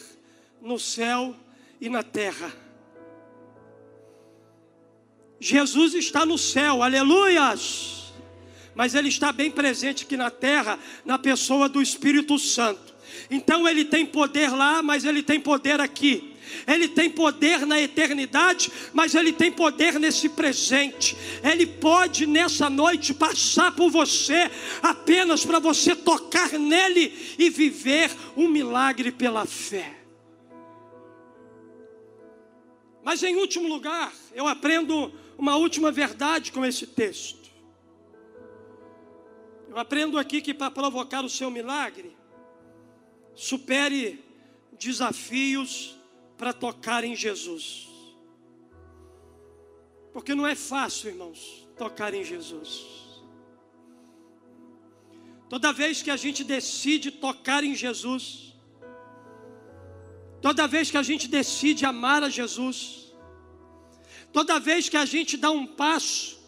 no 0.62 0.80
céu 0.80 1.36
e 1.80 1.90
na 1.90 2.04
terra. 2.04 2.52
Jesus 5.40 5.94
está 5.94 6.26
no 6.26 6.38
céu, 6.38 6.84
aleluias! 6.84 8.12
Mas 8.76 8.96
ele 8.96 9.10
está 9.10 9.32
bem 9.32 9.50
presente 9.52 10.04
aqui 10.04 10.18
na 10.18 10.30
terra, 10.30 10.80
na 11.06 11.18
pessoa 11.18 11.70
do 11.70 11.82
Espírito 11.82 12.38
Santo. 12.38 12.96
Então 13.30 13.68
ele 13.68 13.86
tem 13.86 14.06
poder 14.06 14.50
lá, 14.50 14.82
mas 14.82 15.06
ele 15.06 15.22
tem 15.22 15.40
poder 15.40 15.80
aqui. 15.80 16.29
Ele 16.68 16.88
tem 16.88 17.10
poder 17.10 17.66
na 17.66 17.80
eternidade, 17.80 18.72
mas 18.94 19.16
Ele 19.16 19.32
tem 19.34 19.52
poder 19.52 20.00
nesse 20.00 20.30
presente. 20.30 21.16
Ele 21.44 21.66
pode 21.66 22.26
nessa 22.26 22.70
noite 22.70 23.14
passar 23.14 23.76
por 23.76 23.90
você, 23.90 24.50
apenas 24.82 25.46
para 25.46 25.60
você 25.60 25.96
tocar 25.96 26.52
nele 26.54 27.36
e 27.38 27.50
viver 27.50 28.12
um 28.36 28.48
milagre 28.48 29.12
pela 29.12 29.46
fé. 29.46 29.96
Mas 33.04 33.24
em 33.24 33.36
último 33.36 33.68
lugar, 33.68 34.14
eu 34.34 34.48
aprendo 34.48 35.12
uma 35.38 35.56
última 35.56 35.92
verdade 35.92 36.52
com 36.52 36.66
esse 36.66 36.86
texto. 36.86 37.50
Eu 39.70 39.78
aprendo 39.78 40.18
aqui 40.18 40.42
que 40.42 40.54
para 40.54 40.72
provocar 40.72 41.24
o 41.24 41.30
seu 41.30 41.50
milagre, 41.50 42.16
supere 43.36 44.24
desafios 44.78 45.99
para 46.40 46.54
tocar 46.54 47.04
em 47.04 47.16
Jesus. 47.18 47.90
Porque 50.14 50.34
não 50.34 50.48
é 50.48 50.56
fácil, 50.56 51.10
irmãos, 51.10 51.68
tocar 51.78 52.14
em 52.14 52.24
Jesus. 52.24 52.86
Toda 55.50 55.74
vez 55.74 56.02
que 56.02 56.10
a 56.10 56.16
gente 56.16 56.46
decide 56.46 57.12
tocar 57.12 57.62
em 57.62 57.76
Jesus, 57.76 58.56
toda 60.42 60.66
vez 60.66 60.90
que 60.90 60.98
a 60.98 61.04
gente 61.04 61.28
decide 61.28 61.86
amar 61.86 62.24
a 62.24 62.30
Jesus, 62.30 63.14
toda 64.32 64.60
vez 64.60 64.88
que 64.88 64.96
a 64.96 65.06
gente 65.06 65.36
dá 65.36 65.52
um 65.52 65.68
passo 65.68 66.40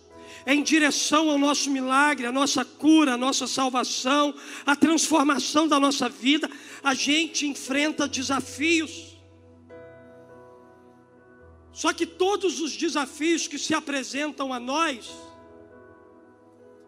em 0.47 0.63
direção 0.63 1.29
ao 1.29 1.37
nosso 1.37 1.69
milagre, 1.69 2.25
a 2.25 2.31
nossa 2.31 2.63
cura, 2.63 3.15
a 3.15 3.17
nossa 3.17 3.45
salvação, 3.45 4.33
a 4.65 4.73
transformação 4.73 5.67
da 5.67 5.79
nossa 5.81 6.07
vida, 6.07 6.49
a 6.81 6.93
gente 6.93 7.45
enfrenta 7.45 8.07
desafios. 8.07 9.10
Só 11.81 11.91
que 11.91 12.05
todos 12.05 12.61
os 12.61 12.77
desafios 12.77 13.47
que 13.47 13.57
se 13.57 13.73
apresentam 13.73 14.53
a 14.53 14.59
nós, 14.59 15.09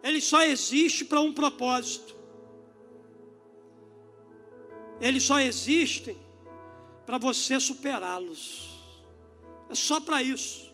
eles 0.03 0.23
só 0.23 0.43
existem 0.43 1.07
para 1.07 1.19
um 1.19 1.33
propósito. 1.33 2.15
Eles 5.01 5.23
só 5.23 5.39
existem 5.39 6.15
para 7.07 7.17
você 7.17 7.59
superá-los. 7.59 8.69
É 9.67 9.73
só 9.73 9.99
para 9.99 10.21
isso. 10.21 10.71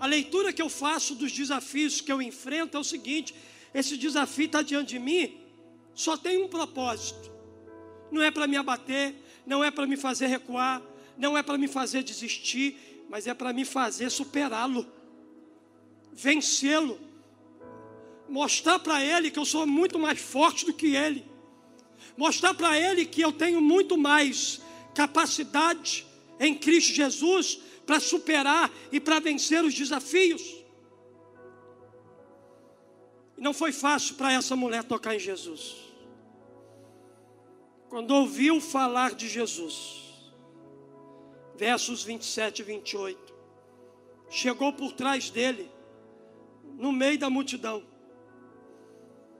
A 0.00 0.06
leitura 0.06 0.50
que 0.50 0.62
eu 0.62 0.70
faço 0.70 1.14
dos 1.14 1.32
desafios 1.32 2.00
que 2.00 2.10
eu 2.10 2.22
enfrento 2.22 2.78
é 2.78 2.80
o 2.80 2.84
seguinte: 2.84 3.34
esse 3.74 3.98
desafio 3.98 4.46
está 4.46 4.62
diante 4.62 4.94
de 4.94 4.98
mim, 4.98 5.42
só 5.94 6.16
tem 6.16 6.42
um 6.42 6.48
propósito. 6.48 7.30
Não 8.10 8.22
é 8.22 8.30
para 8.30 8.46
me 8.46 8.56
abater, 8.56 9.14
não 9.44 9.62
é 9.62 9.70
para 9.70 9.86
me 9.86 9.98
fazer 9.98 10.28
recuar, 10.28 10.80
não 11.16 11.36
é 11.36 11.42
para 11.42 11.58
me 11.58 11.68
fazer 11.68 12.02
desistir, 12.02 13.04
mas 13.08 13.26
é 13.26 13.34
para 13.34 13.52
me 13.52 13.64
fazer 13.64 14.10
superá-lo, 14.10 14.86
vencê-lo, 16.12 16.98
mostrar 18.28 18.78
para 18.78 19.02
ele 19.02 19.30
que 19.30 19.38
eu 19.38 19.44
sou 19.44 19.66
muito 19.66 19.98
mais 19.98 20.20
forte 20.20 20.66
do 20.66 20.72
que 20.72 20.94
ele, 20.94 21.24
mostrar 22.16 22.54
para 22.54 22.78
ele 22.78 23.06
que 23.06 23.20
eu 23.20 23.32
tenho 23.32 23.60
muito 23.60 23.96
mais 23.96 24.60
capacidade 24.94 26.06
em 26.40 26.54
Cristo 26.54 26.92
Jesus 26.92 27.60
para 27.86 28.00
superar 28.00 28.70
e 28.90 28.98
para 28.98 29.20
vencer 29.20 29.64
os 29.64 29.74
desafios. 29.74 30.42
E 33.36 33.40
não 33.40 33.52
foi 33.52 33.72
fácil 33.72 34.14
para 34.16 34.32
essa 34.32 34.56
mulher 34.56 34.82
tocar 34.82 35.14
em 35.14 35.18
Jesus. 35.18 35.76
Quando 37.88 38.10
ouviu 38.10 38.60
falar 38.60 39.14
de 39.14 39.28
Jesus, 39.28 40.05
versos 41.56 42.02
27 42.02 42.60
e 42.60 42.64
28. 42.64 43.34
Chegou 44.28 44.72
por 44.72 44.92
trás 44.92 45.30
dele, 45.30 45.70
no 46.78 46.92
meio 46.92 47.18
da 47.18 47.30
multidão. 47.30 47.82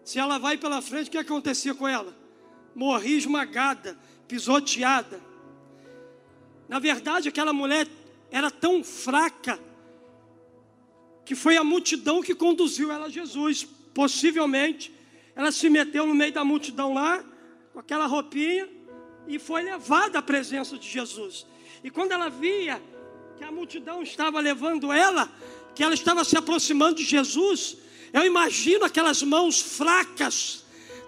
Se 0.04 0.18
ela 0.18 0.38
vai 0.38 0.56
pela 0.56 0.80
frente, 0.80 1.08
o 1.08 1.10
que 1.10 1.18
acontecia 1.18 1.74
com 1.74 1.86
ela? 1.86 2.16
Morria 2.74 3.16
esmagada, 3.16 3.98
pisoteada. 4.28 5.20
Na 6.68 6.78
verdade, 6.78 7.28
aquela 7.28 7.52
mulher 7.52 7.86
era 8.30 8.50
tão 8.50 8.82
fraca 8.82 9.58
que 11.24 11.34
foi 11.34 11.56
a 11.56 11.64
multidão 11.64 12.22
que 12.22 12.34
conduziu 12.34 12.92
ela 12.92 13.06
a 13.06 13.10
Jesus. 13.10 13.66
Possivelmente, 13.92 14.94
ela 15.34 15.50
se 15.50 15.68
meteu 15.68 16.06
no 16.06 16.14
meio 16.14 16.32
da 16.32 16.44
multidão 16.44 16.94
lá, 16.94 17.24
com 17.72 17.80
aquela 17.80 18.06
roupinha, 18.06 18.68
e 19.26 19.38
foi 19.38 19.62
levada 19.62 20.20
à 20.20 20.22
presença 20.22 20.78
de 20.78 20.88
Jesus. 20.88 21.44
E 21.86 21.90
quando 21.90 22.10
ela 22.10 22.28
via 22.28 22.82
que 23.38 23.44
a 23.44 23.52
multidão 23.52 24.02
estava 24.02 24.40
levando 24.40 24.92
ela, 24.92 25.30
que 25.72 25.84
ela 25.84 25.94
estava 25.94 26.24
se 26.24 26.36
aproximando 26.36 26.96
de 26.96 27.04
Jesus, 27.04 27.76
Eu 28.12 28.24
imagino 28.24 28.84
aquelas 28.84 29.22
mãos 29.22 29.60
fracas 29.60 30.64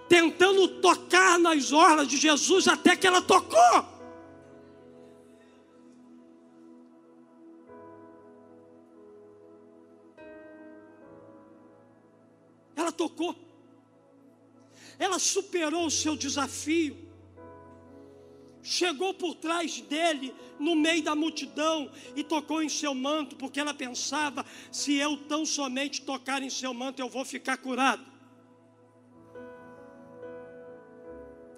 tentando 0.07 0.67
tocar 0.79 1.39
nas 1.39 1.73
orlas 1.73 2.07
de 2.07 2.17
Jesus 2.17 2.67
até 2.67 2.95
que 2.95 3.07
ela 3.07 3.21
tocou. 3.21 3.85
Ela 12.75 12.91
tocou. 12.91 13.35
Ela 14.97 15.19
superou 15.19 15.87
o 15.87 15.91
seu 15.91 16.15
desafio. 16.15 17.08
Chegou 18.69 19.15
por 19.15 19.33
trás 19.33 19.81
dele, 19.81 20.31
no 20.59 20.75
meio 20.75 21.01
da 21.01 21.15
multidão, 21.15 21.89
e 22.15 22.23
tocou 22.23 22.61
em 22.61 22.69
seu 22.69 22.93
manto, 22.93 23.35
porque 23.35 23.59
ela 23.59 23.73
pensava: 23.73 24.45
se 24.71 24.93
eu 24.93 25.17
tão 25.17 25.43
somente 25.43 26.03
tocar 26.03 26.43
em 26.43 26.51
seu 26.51 26.71
manto, 26.71 26.99
eu 26.99 27.09
vou 27.09 27.25
ficar 27.25 27.57
curado. 27.57 28.05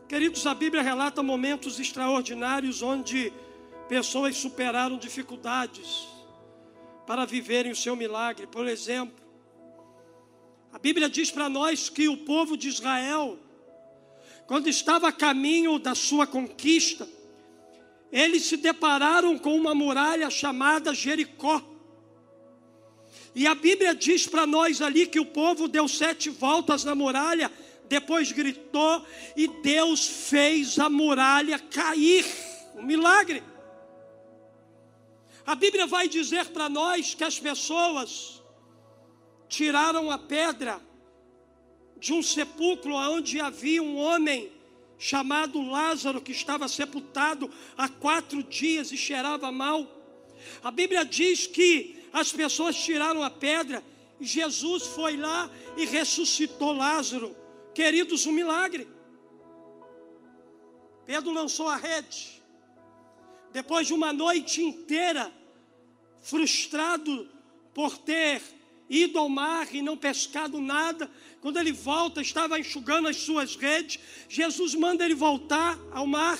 Queridos, 0.08 0.48
a 0.48 0.54
Bíblia 0.54 0.82
relata 0.82 1.22
momentos 1.22 1.82
extraordinários 1.82 2.82
onde 2.82 3.34
pessoas 3.90 4.38
superaram 4.38 4.98
dificuldades 4.98 6.08
para 7.06 7.26
viverem 7.26 7.74
o 7.74 7.76
seu 7.76 7.94
milagre. 7.94 8.48
Por 8.48 8.66
exemplo, 8.70 9.22
a 10.72 10.80
Bíblia 10.80 11.10
diz 11.10 11.30
para 11.30 11.50
nós 11.50 11.90
que 11.90 12.08
o 12.08 12.16
povo 12.16 12.56
de 12.56 12.70
Israel, 12.70 13.38
quando 14.52 14.68
estava 14.68 15.08
a 15.08 15.14
caminho 15.14 15.80
da 15.80 15.96
sua 15.96 16.28
conquista, 16.28 17.08
eles 18.12 18.44
se 18.44 18.58
depararam 18.58 19.40
com 19.40 19.56
uma 19.56 19.74
muralha 19.74 20.30
chamada 20.30 20.94
Jericó. 20.94 21.64
E 23.34 23.48
a 23.48 23.56
Bíblia 23.56 23.96
diz 23.96 24.28
para 24.28 24.46
nós 24.46 24.82
ali 24.82 25.08
que 25.08 25.22
o 25.22 25.26
povo 25.26 25.70
deu 25.70 25.88
sete 25.88 26.30
voltas 26.30 26.84
na 26.84 26.94
muralha, 26.94 27.50
depois 27.88 28.34
gritou 28.34 29.06
e 29.38 29.48
Deus 29.48 30.06
fez 30.06 30.78
a 30.78 30.90
muralha 30.90 31.58
cair. 31.58 32.26
Um 32.76 32.84
milagre. 32.84 33.42
A 35.46 35.56
Bíblia 35.56 35.88
vai 35.88 36.10
dizer 36.10 36.48
para 36.48 36.68
nós 36.68 37.16
que 37.16 37.24
as 37.24 37.40
pessoas 37.40 38.44
tiraram 39.48 40.12
a 40.12 40.18
pedra 40.18 40.91
de 42.02 42.12
um 42.12 42.24
sepulcro 42.24 42.96
onde 42.96 43.40
havia 43.40 43.82
um 43.82 43.96
homem 43.96 44.52
chamado 44.98 45.62
Lázaro 45.62 46.20
que 46.20 46.32
estava 46.32 46.68
sepultado 46.68 47.50
há 47.78 47.88
quatro 47.88 48.42
dias 48.42 48.92
e 48.92 48.98
cheirava 48.98 49.52
mal. 49.52 49.88
A 50.64 50.72
Bíblia 50.72 51.06
diz 51.06 51.46
que 51.46 52.04
as 52.12 52.32
pessoas 52.32 52.76
tiraram 52.76 53.22
a 53.22 53.30
pedra 53.30 53.84
e 54.20 54.26
Jesus 54.26 54.84
foi 54.88 55.16
lá 55.16 55.50
e 55.78 55.86
ressuscitou 55.86 56.74
Lázaro. 56.74 57.36
Queridos, 57.74 58.26
um 58.26 58.32
milagre. 58.32 58.88
Pedro 61.06 61.32
lançou 61.32 61.68
a 61.68 61.78
rede. 61.78 62.42
Depois 63.54 63.86
de 63.86 63.94
uma 63.94 64.12
noite 64.12 64.64
inteira, 64.64 65.32
frustrado 66.20 67.30
por 67.76 67.96
ter 68.00 68.42
ido 68.92 69.18
ao 69.18 69.30
mar 69.30 69.74
e 69.74 69.82
não 69.82 69.96
pescado 69.96 70.60
nada. 70.60 71.10
Quando 71.40 71.58
ele 71.58 71.72
volta, 71.72 72.22
estava 72.22 72.60
enxugando 72.60 73.08
as 73.08 73.16
suas 73.16 73.56
redes. 73.56 73.98
Jesus 74.28 74.76
manda 74.76 75.06
ele 75.06 75.16
voltar 75.16 75.80
ao 75.92 76.06
mar. 76.06 76.38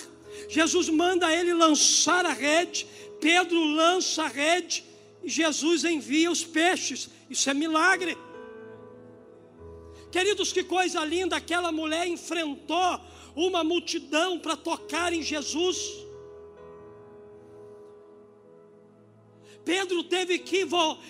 Jesus 0.48 0.90
manda 0.90 1.34
ele 1.34 1.54
lançar 1.54 2.26
a 2.26 2.32
rede. 2.32 2.86
Pedro 3.20 3.58
lança 3.64 4.24
a 4.24 4.28
rede 4.28 4.84
e 5.24 5.30
Jesus 5.30 5.84
envia 5.84 6.30
os 6.30 6.44
peixes. 6.44 7.08
Isso 7.30 7.48
é 7.48 7.54
milagre. 7.54 8.18
Queridos, 10.10 10.52
que 10.52 10.62
coisa 10.62 11.02
linda! 11.06 11.36
Aquela 11.36 11.72
mulher 11.72 12.06
enfrentou 12.06 13.00
uma 13.34 13.64
multidão 13.64 14.38
para 14.38 14.56
tocar 14.56 15.10
em 15.14 15.22
Jesus. 15.22 15.78
Pedro 19.64 20.02
teve 20.04 20.38
que 20.38 20.66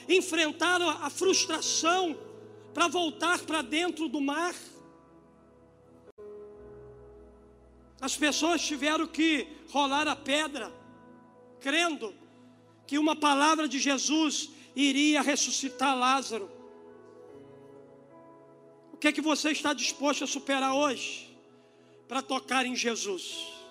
enfrentar 0.08 0.80
a 0.80 1.08
frustração 1.08 2.18
para 2.74 2.88
voltar 2.88 3.38
para 3.40 3.62
dentro 3.62 4.08
do 4.08 4.20
mar. 4.20 4.54
As 8.00 8.16
pessoas 8.16 8.60
tiveram 8.60 9.06
que 9.06 9.46
rolar 9.70 10.08
a 10.08 10.16
pedra, 10.16 10.72
crendo 11.60 12.14
que 12.86 12.98
uma 12.98 13.14
palavra 13.14 13.68
de 13.68 13.78
Jesus 13.78 14.50
iria 14.74 15.22
ressuscitar 15.22 15.96
Lázaro. 15.96 16.50
O 18.92 18.96
que 18.96 19.08
é 19.08 19.12
que 19.12 19.20
você 19.20 19.50
está 19.50 19.72
disposto 19.72 20.24
a 20.24 20.26
superar 20.26 20.74
hoje 20.74 21.36
para 22.08 22.20
tocar 22.20 22.66
em 22.66 22.74
Jesus? 22.74 23.61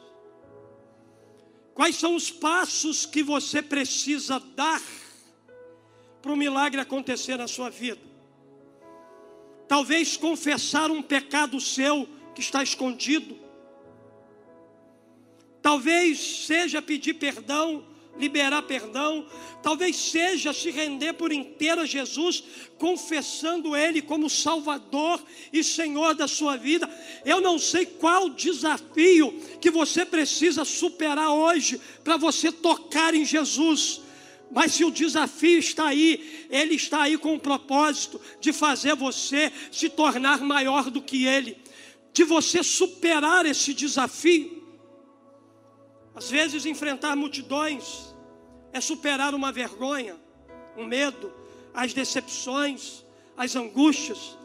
Quais 1.74 1.96
são 1.96 2.16
os 2.16 2.30
passos 2.30 3.06
que 3.06 3.24
você 3.24 3.62
precisa 3.62 4.40
dar 4.40 4.82
para 6.22 6.32
o 6.32 6.38
milagre 6.38 6.82
acontecer 6.82 7.38
na 7.38 7.48
sua 7.48 7.70
vida? 7.70 8.02
Talvez 9.68 10.18
confessar 10.18 10.92
um 10.92 11.02
pecado 11.02 11.60
seu 11.62 12.08
que 12.36 12.42
está 12.42 12.62
escondido. 12.62 13.40
Talvez 15.62 16.46
seja 16.46 16.82
pedir 16.82 17.14
perdão 17.14 17.86
liberar 18.18 18.62
perdão, 18.64 19.26
talvez 19.64 19.96
seja 19.96 20.54
se 20.54 20.70
render 20.70 21.14
por 21.14 21.32
inteiro 21.32 21.82
a 21.82 21.86
Jesus, 21.86 22.44
confessando 22.78 23.76
Ele 23.76 24.02
como 24.02 24.30
Salvador 24.30 25.22
e 25.52 25.64
Senhor 25.64 26.14
da 26.14 26.28
sua 26.28 26.58
vida. 26.58 26.90
Eu 27.26 27.42
não 27.42 27.58
sei 27.58 27.86
qual 27.86 28.30
desafio 28.30 29.32
que 29.60 29.72
você 29.72 30.06
precisa 30.06 30.66
superar 30.66 31.32
hoje 31.32 31.80
para 32.04 32.18
você 32.18 32.52
tocar 32.52 33.14
em 33.14 33.26
Jesus. 33.26 34.02
Mas 34.52 34.74
se 34.74 34.84
o 34.84 34.92
desafio 34.92 35.60
está 35.60 35.88
aí, 35.88 36.48
ele 36.50 36.76
está 36.76 37.04
aí 37.04 37.18
com 37.18 37.36
o 37.36 37.40
propósito 37.40 38.20
de 38.42 38.52
fazer 38.52 38.96
você 38.96 39.52
se 39.72 39.88
tornar 39.88 40.42
maior 40.42 40.92
do 40.92 41.02
que 41.02 41.26
ele, 41.26 41.58
de 42.12 42.26
você 42.26 42.62
superar 42.62 43.46
esse 43.46 43.74
desafio. 43.74 44.61
Às 46.14 46.30
vezes, 46.30 46.66
enfrentar 46.66 47.16
multidões 47.16 48.14
é 48.74 48.82
superar 48.82 49.34
uma 49.34 49.52
vergonha, 49.52 50.18
um 50.78 50.86
medo, 50.86 51.32
as 51.74 51.94
decepções, 51.94 53.04
as 53.36 53.56
angústias, 53.56 54.38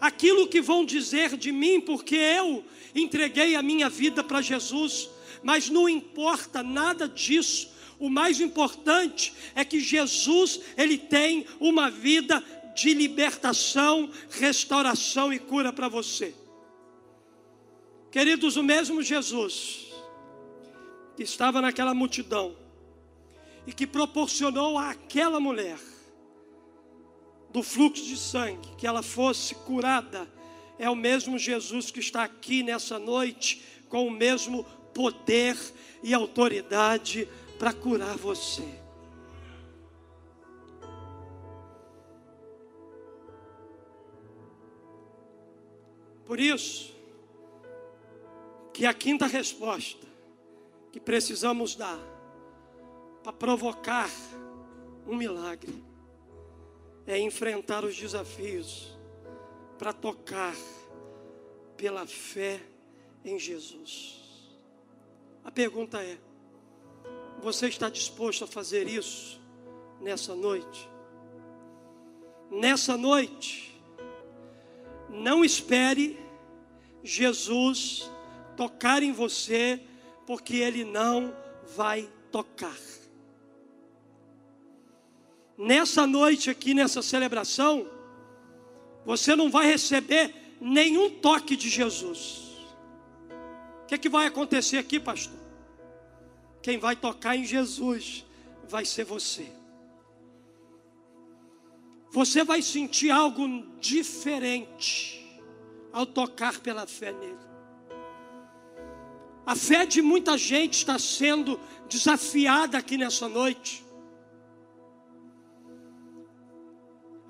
aquilo 0.00 0.48
que 0.48 0.60
vão 0.60 0.84
dizer 0.84 1.36
de 1.36 1.52
mim, 1.52 1.80
porque 1.80 2.16
eu 2.16 2.64
entreguei 2.94 3.54
a 3.54 3.62
minha 3.62 3.88
vida 3.88 4.22
para 4.22 4.42
Jesus, 4.42 5.08
mas 5.42 5.68
não 5.68 5.88
importa 5.88 6.62
nada 6.62 7.08
disso. 7.08 7.70
O 7.98 8.08
mais 8.08 8.40
importante 8.40 9.32
é 9.54 9.64
que 9.64 9.80
Jesus, 9.80 10.60
ele 10.76 10.96
tem 10.96 11.46
uma 11.58 11.90
vida 11.90 12.42
de 12.74 12.94
libertação, 12.94 14.10
restauração 14.30 15.32
e 15.32 15.38
cura 15.38 15.72
para 15.72 15.88
você. 15.88 16.34
Queridos, 18.10 18.56
o 18.56 18.62
mesmo 18.62 19.02
Jesus 19.02 19.89
que 21.20 21.24
estava 21.24 21.60
naquela 21.60 21.92
multidão 21.92 22.56
e 23.66 23.74
que 23.74 23.86
proporcionou 23.86 24.78
àquela 24.78 25.38
mulher 25.38 25.78
do 27.50 27.62
fluxo 27.62 28.06
de 28.06 28.16
sangue 28.16 28.74
que 28.78 28.86
ela 28.86 29.02
fosse 29.02 29.54
curada, 29.54 30.26
é 30.78 30.88
o 30.88 30.96
mesmo 30.96 31.38
Jesus 31.38 31.90
que 31.90 32.00
está 32.00 32.24
aqui 32.24 32.62
nessa 32.62 32.98
noite 32.98 33.62
com 33.90 34.06
o 34.06 34.10
mesmo 34.10 34.64
poder 34.94 35.58
e 36.02 36.14
autoridade 36.14 37.28
para 37.58 37.74
curar 37.74 38.16
você. 38.16 38.64
Por 46.24 46.40
isso, 46.40 46.94
que 48.72 48.86
a 48.86 48.94
quinta 48.94 49.26
resposta 49.26 50.09
que 50.92 51.00
precisamos 51.00 51.74
dar 51.74 51.98
para 53.22 53.32
provocar 53.32 54.10
um 55.06 55.16
milagre 55.16 55.84
é 57.06 57.18
enfrentar 57.18 57.84
os 57.84 57.96
desafios 57.96 58.96
para 59.78 59.92
tocar 59.92 60.54
pela 61.76 62.06
fé 62.06 62.60
em 63.24 63.38
Jesus. 63.38 64.20
A 65.44 65.50
pergunta 65.50 66.02
é: 66.02 66.18
você 67.42 67.68
está 67.68 67.88
disposto 67.88 68.44
a 68.44 68.46
fazer 68.46 68.86
isso 68.86 69.40
nessa 70.00 70.34
noite? 70.34 70.88
Nessa 72.50 72.96
noite, 72.96 73.80
não 75.08 75.44
espere 75.44 76.18
Jesus 77.02 78.10
tocar 78.56 79.02
em 79.02 79.12
você 79.12 79.80
porque 80.30 80.58
Ele 80.58 80.84
não 80.84 81.34
vai 81.74 82.08
tocar. 82.30 82.78
Nessa 85.58 86.06
noite 86.06 86.48
aqui, 86.48 86.72
nessa 86.72 87.02
celebração, 87.02 87.84
você 89.04 89.34
não 89.34 89.50
vai 89.50 89.66
receber 89.66 90.32
nenhum 90.60 91.10
toque 91.18 91.56
de 91.56 91.68
Jesus. 91.68 92.42
O 93.82 93.86
que, 93.88 93.96
é 93.96 93.98
que 93.98 94.08
vai 94.08 94.28
acontecer 94.28 94.78
aqui, 94.78 95.00
pastor? 95.00 95.36
Quem 96.62 96.78
vai 96.78 96.94
tocar 96.94 97.34
em 97.34 97.44
Jesus 97.44 98.24
vai 98.68 98.84
ser 98.84 99.02
você. 99.02 99.50
Você 102.12 102.44
vai 102.44 102.62
sentir 102.62 103.10
algo 103.10 103.66
diferente 103.80 105.28
ao 105.92 106.06
tocar 106.06 106.60
pela 106.60 106.86
fé 106.86 107.10
nele. 107.10 107.50
A 109.46 109.56
fé 109.56 109.84
de 109.86 110.00
muita 110.02 110.36
gente 110.36 110.74
está 110.74 110.98
sendo 110.98 111.58
desafiada 111.88 112.78
aqui 112.78 112.96
nessa 112.96 113.28
noite. 113.28 113.84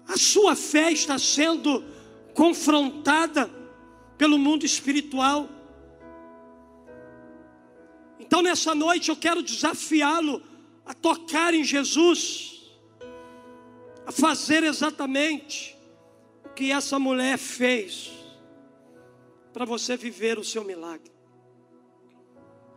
A 0.06 0.16
sua 0.16 0.56
fé 0.56 0.90
está 0.90 1.18
sendo 1.18 1.84
confrontada 2.34 3.48
pelo 4.18 4.38
mundo 4.38 4.66
espiritual. 4.66 5.48
Então, 8.18 8.42
nessa 8.42 8.74
noite, 8.74 9.08
eu 9.08 9.16
quero 9.16 9.42
desafiá-lo 9.42 10.42
a 10.84 10.92
tocar 10.92 11.54
em 11.54 11.62
Jesus, 11.62 12.70
a 14.04 14.12
fazer 14.12 14.64
exatamente 14.64 15.76
o 16.44 16.48
que 16.48 16.72
essa 16.72 16.98
mulher 16.98 17.38
fez, 17.38 18.10
para 19.52 19.64
você 19.64 19.96
viver 19.96 20.38
o 20.38 20.44
seu 20.44 20.64
milagre. 20.64 21.19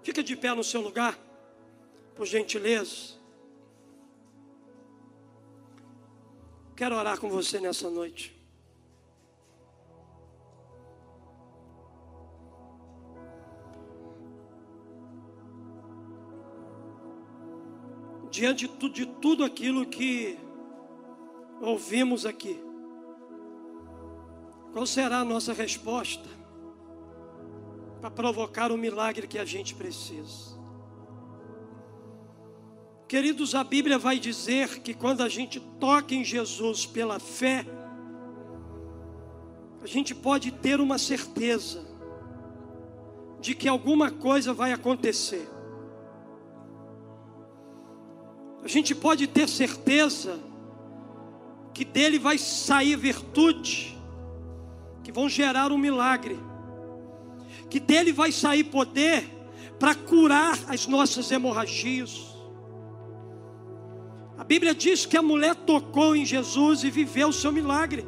Fica 0.04 0.22
de 0.22 0.36
pé 0.36 0.54
no 0.54 0.64
seu 0.66 0.82
lugar, 0.82 1.18
por 2.14 2.26
gentileza. 2.26 3.14
Quero 6.76 6.98
orar 6.98 7.18
com 7.20 7.30
você 7.30 7.60
nessa 7.62 7.90
noite. 7.90 8.38
Diante 18.30 18.68
de 18.68 19.06
tudo 19.06 19.46
aquilo 19.46 19.86
que 19.86 20.38
ouvimos 21.62 22.26
aqui, 22.26 22.60
qual 24.74 24.86
será 24.86 25.20
a 25.20 25.24
nossa 25.24 25.54
resposta 25.54 26.43
para 28.04 28.12
provocar 28.12 28.70
o 28.70 28.78
milagre 28.78 29.26
que 29.26 29.40
a 29.40 29.46
gente 29.46 29.74
precisa? 29.74 30.58
Queridos, 33.08 33.56
a 33.56 33.64
Bíblia 33.64 33.98
vai 33.98 34.20
dizer 34.20 34.82
que 34.82 34.94
quando 34.94 35.22
a 35.22 35.30
gente 35.30 35.58
toca 35.80 36.14
em 36.14 36.22
Jesus 36.22 36.86
pela 36.86 37.18
fé, 37.18 37.66
a 39.82 39.88
gente 39.88 40.14
pode 40.14 40.52
ter 40.52 40.82
uma 40.82 40.98
certeza 40.98 41.82
de 43.40 43.56
que 43.56 43.70
alguma 43.70 44.12
coisa 44.12 44.54
vai 44.54 44.74
acontecer. 44.74 45.48
A 48.62 48.68
gente 48.68 48.94
pode 48.94 49.28
ter 49.28 49.48
certeza 49.48 50.42
que 51.74 51.86
dele 51.86 52.20
vai 52.20 52.38
sair 52.38 52.98
virtude, 52.98 53.98
que 55.06 55.12
vão 55.12 55.30
gerar 55.30 55.72
um 55.72 55.78
milagre, 55.78 56.38
que 57.74 57.80
dele 57.80 58.14
vai 58.14 58.32
sair 58.32 58.66
poder 58.66 59.24
para 59.80 59.96
curar 59.96 60.58
as 60.68 60.86
nossas 60.86 61.32
hemorragias 61.32 62.34
a 64.44 64.46
Bíblia 64.46 64.76
diz 64.76 65.06
que 65.06 65.16
a 65.16 65.22
mulher 65.22 65.56
tocou 65.56 66.14
em 66.14 66.26
Jesus 66.26 66.84
e 66.84 66.90
viveu 66.90 67.30
o 67.30 67.34
seu 67.34 67.50
milagre. 67.50 68.06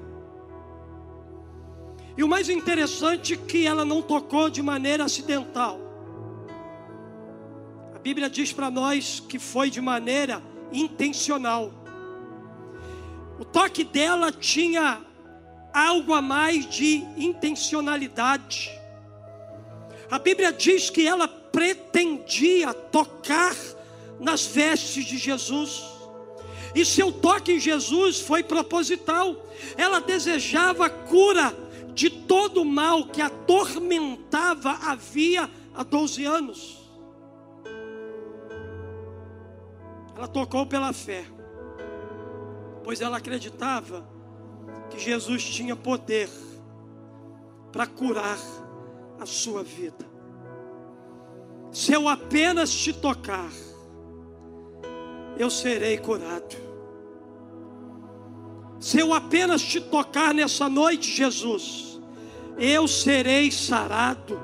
E 2.18 2.24
o 2.26 2.28
mais 2.28 2.50
interessante 2.50 3.36
é 3.36 3.38
que 3.38 3.66
ela 3.66 3.86
não 3.86 4.02
tocou 4.02 4.50
de 4.50 4.62
maneira 4.62 5.06
acidental. 5.06 5.80
A 7.96 8.00
Bíblia 8.00 8.30
diz 8.30 8.52
para 8.52 8.70
nós 8.70 9.22
que 9.22 9.40
foi 9.40 9.70
de 9.70 9.80
maneira 9.80 10.44
intencional. 10.74 11.72
O 13.40 13.46
toque 13.46 13.86
dela 13.86 14.30
tinha 14.30 15.02
algo 15.74 16.14
a 16.14 16.22
mais 16.22 16.70
de 16.70 16.98
intencionalidade. 17.16 18.75
A 20.10 20.20
Bíblia 20.20 20.52
diz 20.52 20.90
que 20.90 21.08
ela 21.08 21.28
pretendia 21.28 22.74
tocar 22.74 23.56
nas 24.20 24.46
vestes 24.46 25.06
de 25.06 25.18
Jesus. 25.18 25.84
E 26.74 26.86
seu 26.86 27.12
toque 27.12 27.54
em 27.54 27.60
Jesus 27.60 28.20
foi 28.20 28.44
proposital. 28.44 29.46
Ela 29.78 30.00
desejava 30.00 30.90
cura 30.90 31.56
de 31.94 32.10
todo 32.10 32.62
o 32.62 32.66
mal 32.66 33.08
que 33.08 33.22
atormentava 33.22 34.72
havia 34.72 35.50
há 35.74 35.84
12 35.84 36.26
anos. 36.26 36.86
Ela 40.16 40.28
tocou 40.28 40.66
pela 40.66 40.94
fé, 40.94 41.26
pois 42.84 43.02
ela 43.02 43.18
acreditava 43.18 44.08
que 44.90 45.00
Jesus 45.00 45.44
tinha 45.44 45.76
poder 45.76 46.30
para 47.72 47.86
curar 47.86 48.38
a 49.20 49.26
sua 49.26 49.64
vida. 49.64 50.06
Se 51.72 51.92
eu 51.92 52.08
apenas 52.08 52.74
te 52.74 52.94
tocar, 52.94 53.52
eu 55.38 55.50
serei 55.50 55.98
curado. 55.98 56.56
Se 58.80 59.00
eu 59.00 59.14
apenas 59.14 59.62
te 59.62 59.82
tocar 59.82 60.34
nessa 60.34 60.70
noite, 60.70 61.12
Jesus, 61.12 62.00
eu 62.58 62.88
serei 62.88 63.52
sarado. 63.52 64.40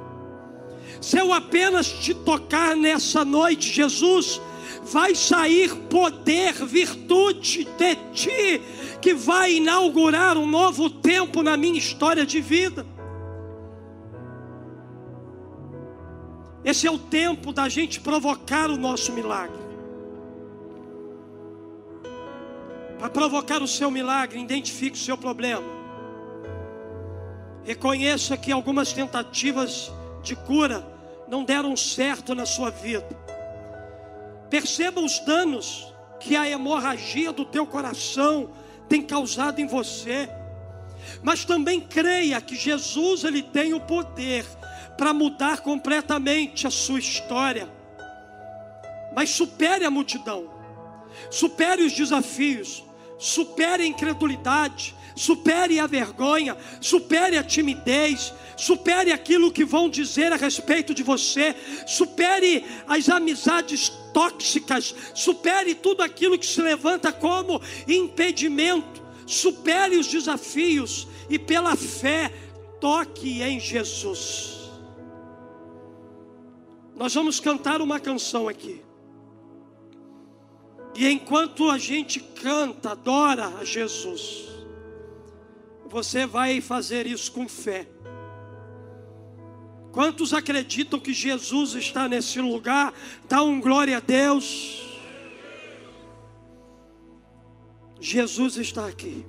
Se 1.00 1.18
eu 1.18 1.34
apenas 1.34 1.88
te 1.88 2.14
tocar 2.14 2.76
nessa 2.76 3.24
noite, 3.24 3.72
Jesus, 3.72 4.42
vai 4.84 5.16
sair 5.16 5.74
poder, 5.90 6.54
virtude 6.66 7.68
de 7.78 7.96
ti, 8.14 8.62
que 9.02 9.14
vai 9.14 9.56
inaugurar 9.56 10.38
um 10.38 10.48
novo 10.48 10.90
tempo 10.90 11.42
na 11.42 11.56
minha 11.56 11.78
história 11.78 12.26
de 12.26 12.40
vida. 12.42 12.86
Esse 16.72 16.88
é 16.88 16.92
o 16.92 16.98
tempo 16.98 17.52
da 17.52 17.68
gente 17.68 18.00
provocar 18.00 18.70
o 18.70 18.78
nosso 18.78 19.12
milagre. 19.12 19.60
Para 22.98 23.10
provocar 23.10 23.62
o 23.62 23.68
seu 23.68 23.92
milagre, 23.92 24.40
identifique 24.40 24.96
o 24.98 25.02
seu 25.02 25.18
problema. 25.18 25.68
Reconheça 27.66 28.38
que 28.38 28.54
algumas 28.54 28.94
tentativas 28.94 29.92
de 30.24 30.34
cura 30.34 30.88
não 31.28 31.44
deram 31.44 31.76
certo 31.76 32.34
na 32.34 32.46
sua 32.46 32.70
vida. 32.70 33.06
Perceba 34.50 35.02
os 35.02 35.20
danos 35.26 35.94
que 36.22 36.38
a 36.38 36.50
hemorragia 36.50 37.34
do 37.34 37.44
teu 37.44 37.68
coração 37.68 38.50
tem 38.88 39.02
causado 39.02 39.60
em 39.60 39.68
você. 39.68 40.30
Mas 41.22 41.44
também 41.44 41.82
creia 41.82 42.40
que 42.40 42.56
Jesus 42.56 43.26
ele 43.26 43.44
tem 43.44 43.74
o 43.74 43.82
poder 43.82 44.46
para 44.98 45.14
mudar 45.14 45.62
completamente 45.62 46.68
a 46.68 46.70
sua 46.70 47.00
história. 47.00 47.70
Mas 49.16 49.30
supere 49.30 49.86
a 49.86 49.92
multidão. 49.92 50.50
Supere 51.30 51.84
os 51.84 51.94
desafios 51.94 52.84
supere 53.22 53.84
a 53.84 53.86
incredulidade, 53.86 54.96
supere 55.16 55.80
a 55.80 55.86
vergonha, 55.86 56.58
supere 56.82 57.38
a 57.38 57.44
timidez, 57.44 58.34
supere 58.58 59.12
aquilo 59.12 59.52
que 59.52 59.64
vão 59.64 59.88
dizer 59.88 60.34
a 60.34 60.38
respeito 60.38 60.92
de 60.92 61.04
você, 61.04 61.56
supere 61.86 62.66
as 62.88 63.10
amizades 63.10 63.89
tóxicas, 64.12 64.96
supere 65.14 65.76
tudo 65.76 66.02
aquilo 66.02 66.38
que 66.38 66.46
se 66.48 66.64
levanta 66.64 67.12
como 67.14 67.62
impedimento, 67.88 69.04
supere 69.28 69.98
os 69.98 70.08
desafios 70.08 71.08
e 71.30 71.38
pela 71.38 71.76
fé 71.76 72.34
toque 72.80 73.44
em 73.44 73.60
Jesus. 73.60 74.61
Nós 76.96 77.14
vamos 77.14 77.39
cantar 77.39 77.82
uma 77.82 78.00
canção 78.00 78.48
aqui. 78.48 78.84
E 80.96 81.08
enquanto 81.08 81.70
a 81.70 81.78
gente 81.78 82.20
canta, 82.20 82.92
adora 82.92 83.48
a 83.60 83.64
Jesus, 83.64 84.50
você 85.88 86.26
vai 86.26 86.62
fazer 86.62 87.08
isso 87.08 87.32
com 87.32 87.48
fé. 87.48 87.88
Quantos 89.92 90.34
acreditam 90.34 91.00
que 91.00 91.14
Jesus 91.14 91.76
está 91.76 92.08
nesse 92.08 92.39
lugar? 92.39 92.94
Dá 93.28 93.44
um 93.44 93.60
glória 93.60 93.98
a 93.98 94.00
Deus. 94.00 94.88
Jesus 98.00 98.58
está 98.58 98.88
aqui. 98.88 99.26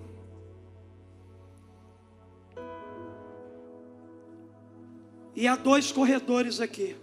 E 5.34 5.48
há 5.48 5.56
dois 5.56 5.90
corredores 5.90 6.60
aqui. 6.60 6.96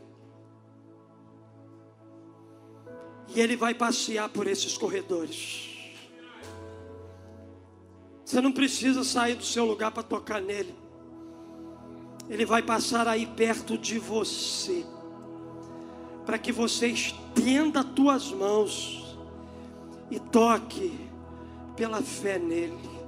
E 3.36 3.40
ele 3.40 3.56
vai 3.56 3.74
passear 3.74 4.30
por 4.30 4.48
esses 4.48 4.78
corredores. 4.78 5.70
Você 8.26 8.42
não 8.42 8.52
precisa 8.52 9.04
sair 9.04 9.36
do 9.36 9.44
seu 9.44 9.66
lugar 9.66 9.92
para 9.92 10.04
tocar 10.04 10.42
nele. 10.42 10.76
Ele 12.30 12.46
vai 12.46 12.62
passar 12.62 13.08
aí 13.08 13.26
perto 13.26 13.76
de 13.78 13.98
você, 13.98 14.86
para 16.26 16.38
que 16.38 16.52
você 16.52 16.88
estenda 16.88 17.80
as 17.80 17.86
tuas 17.88 18.32
mãos 18.32 19.18
e 20.12 20.20
toque 20.20 21.10
pela 21.76 22.04
fé 22.04 22.38
nele. 22.38 22.99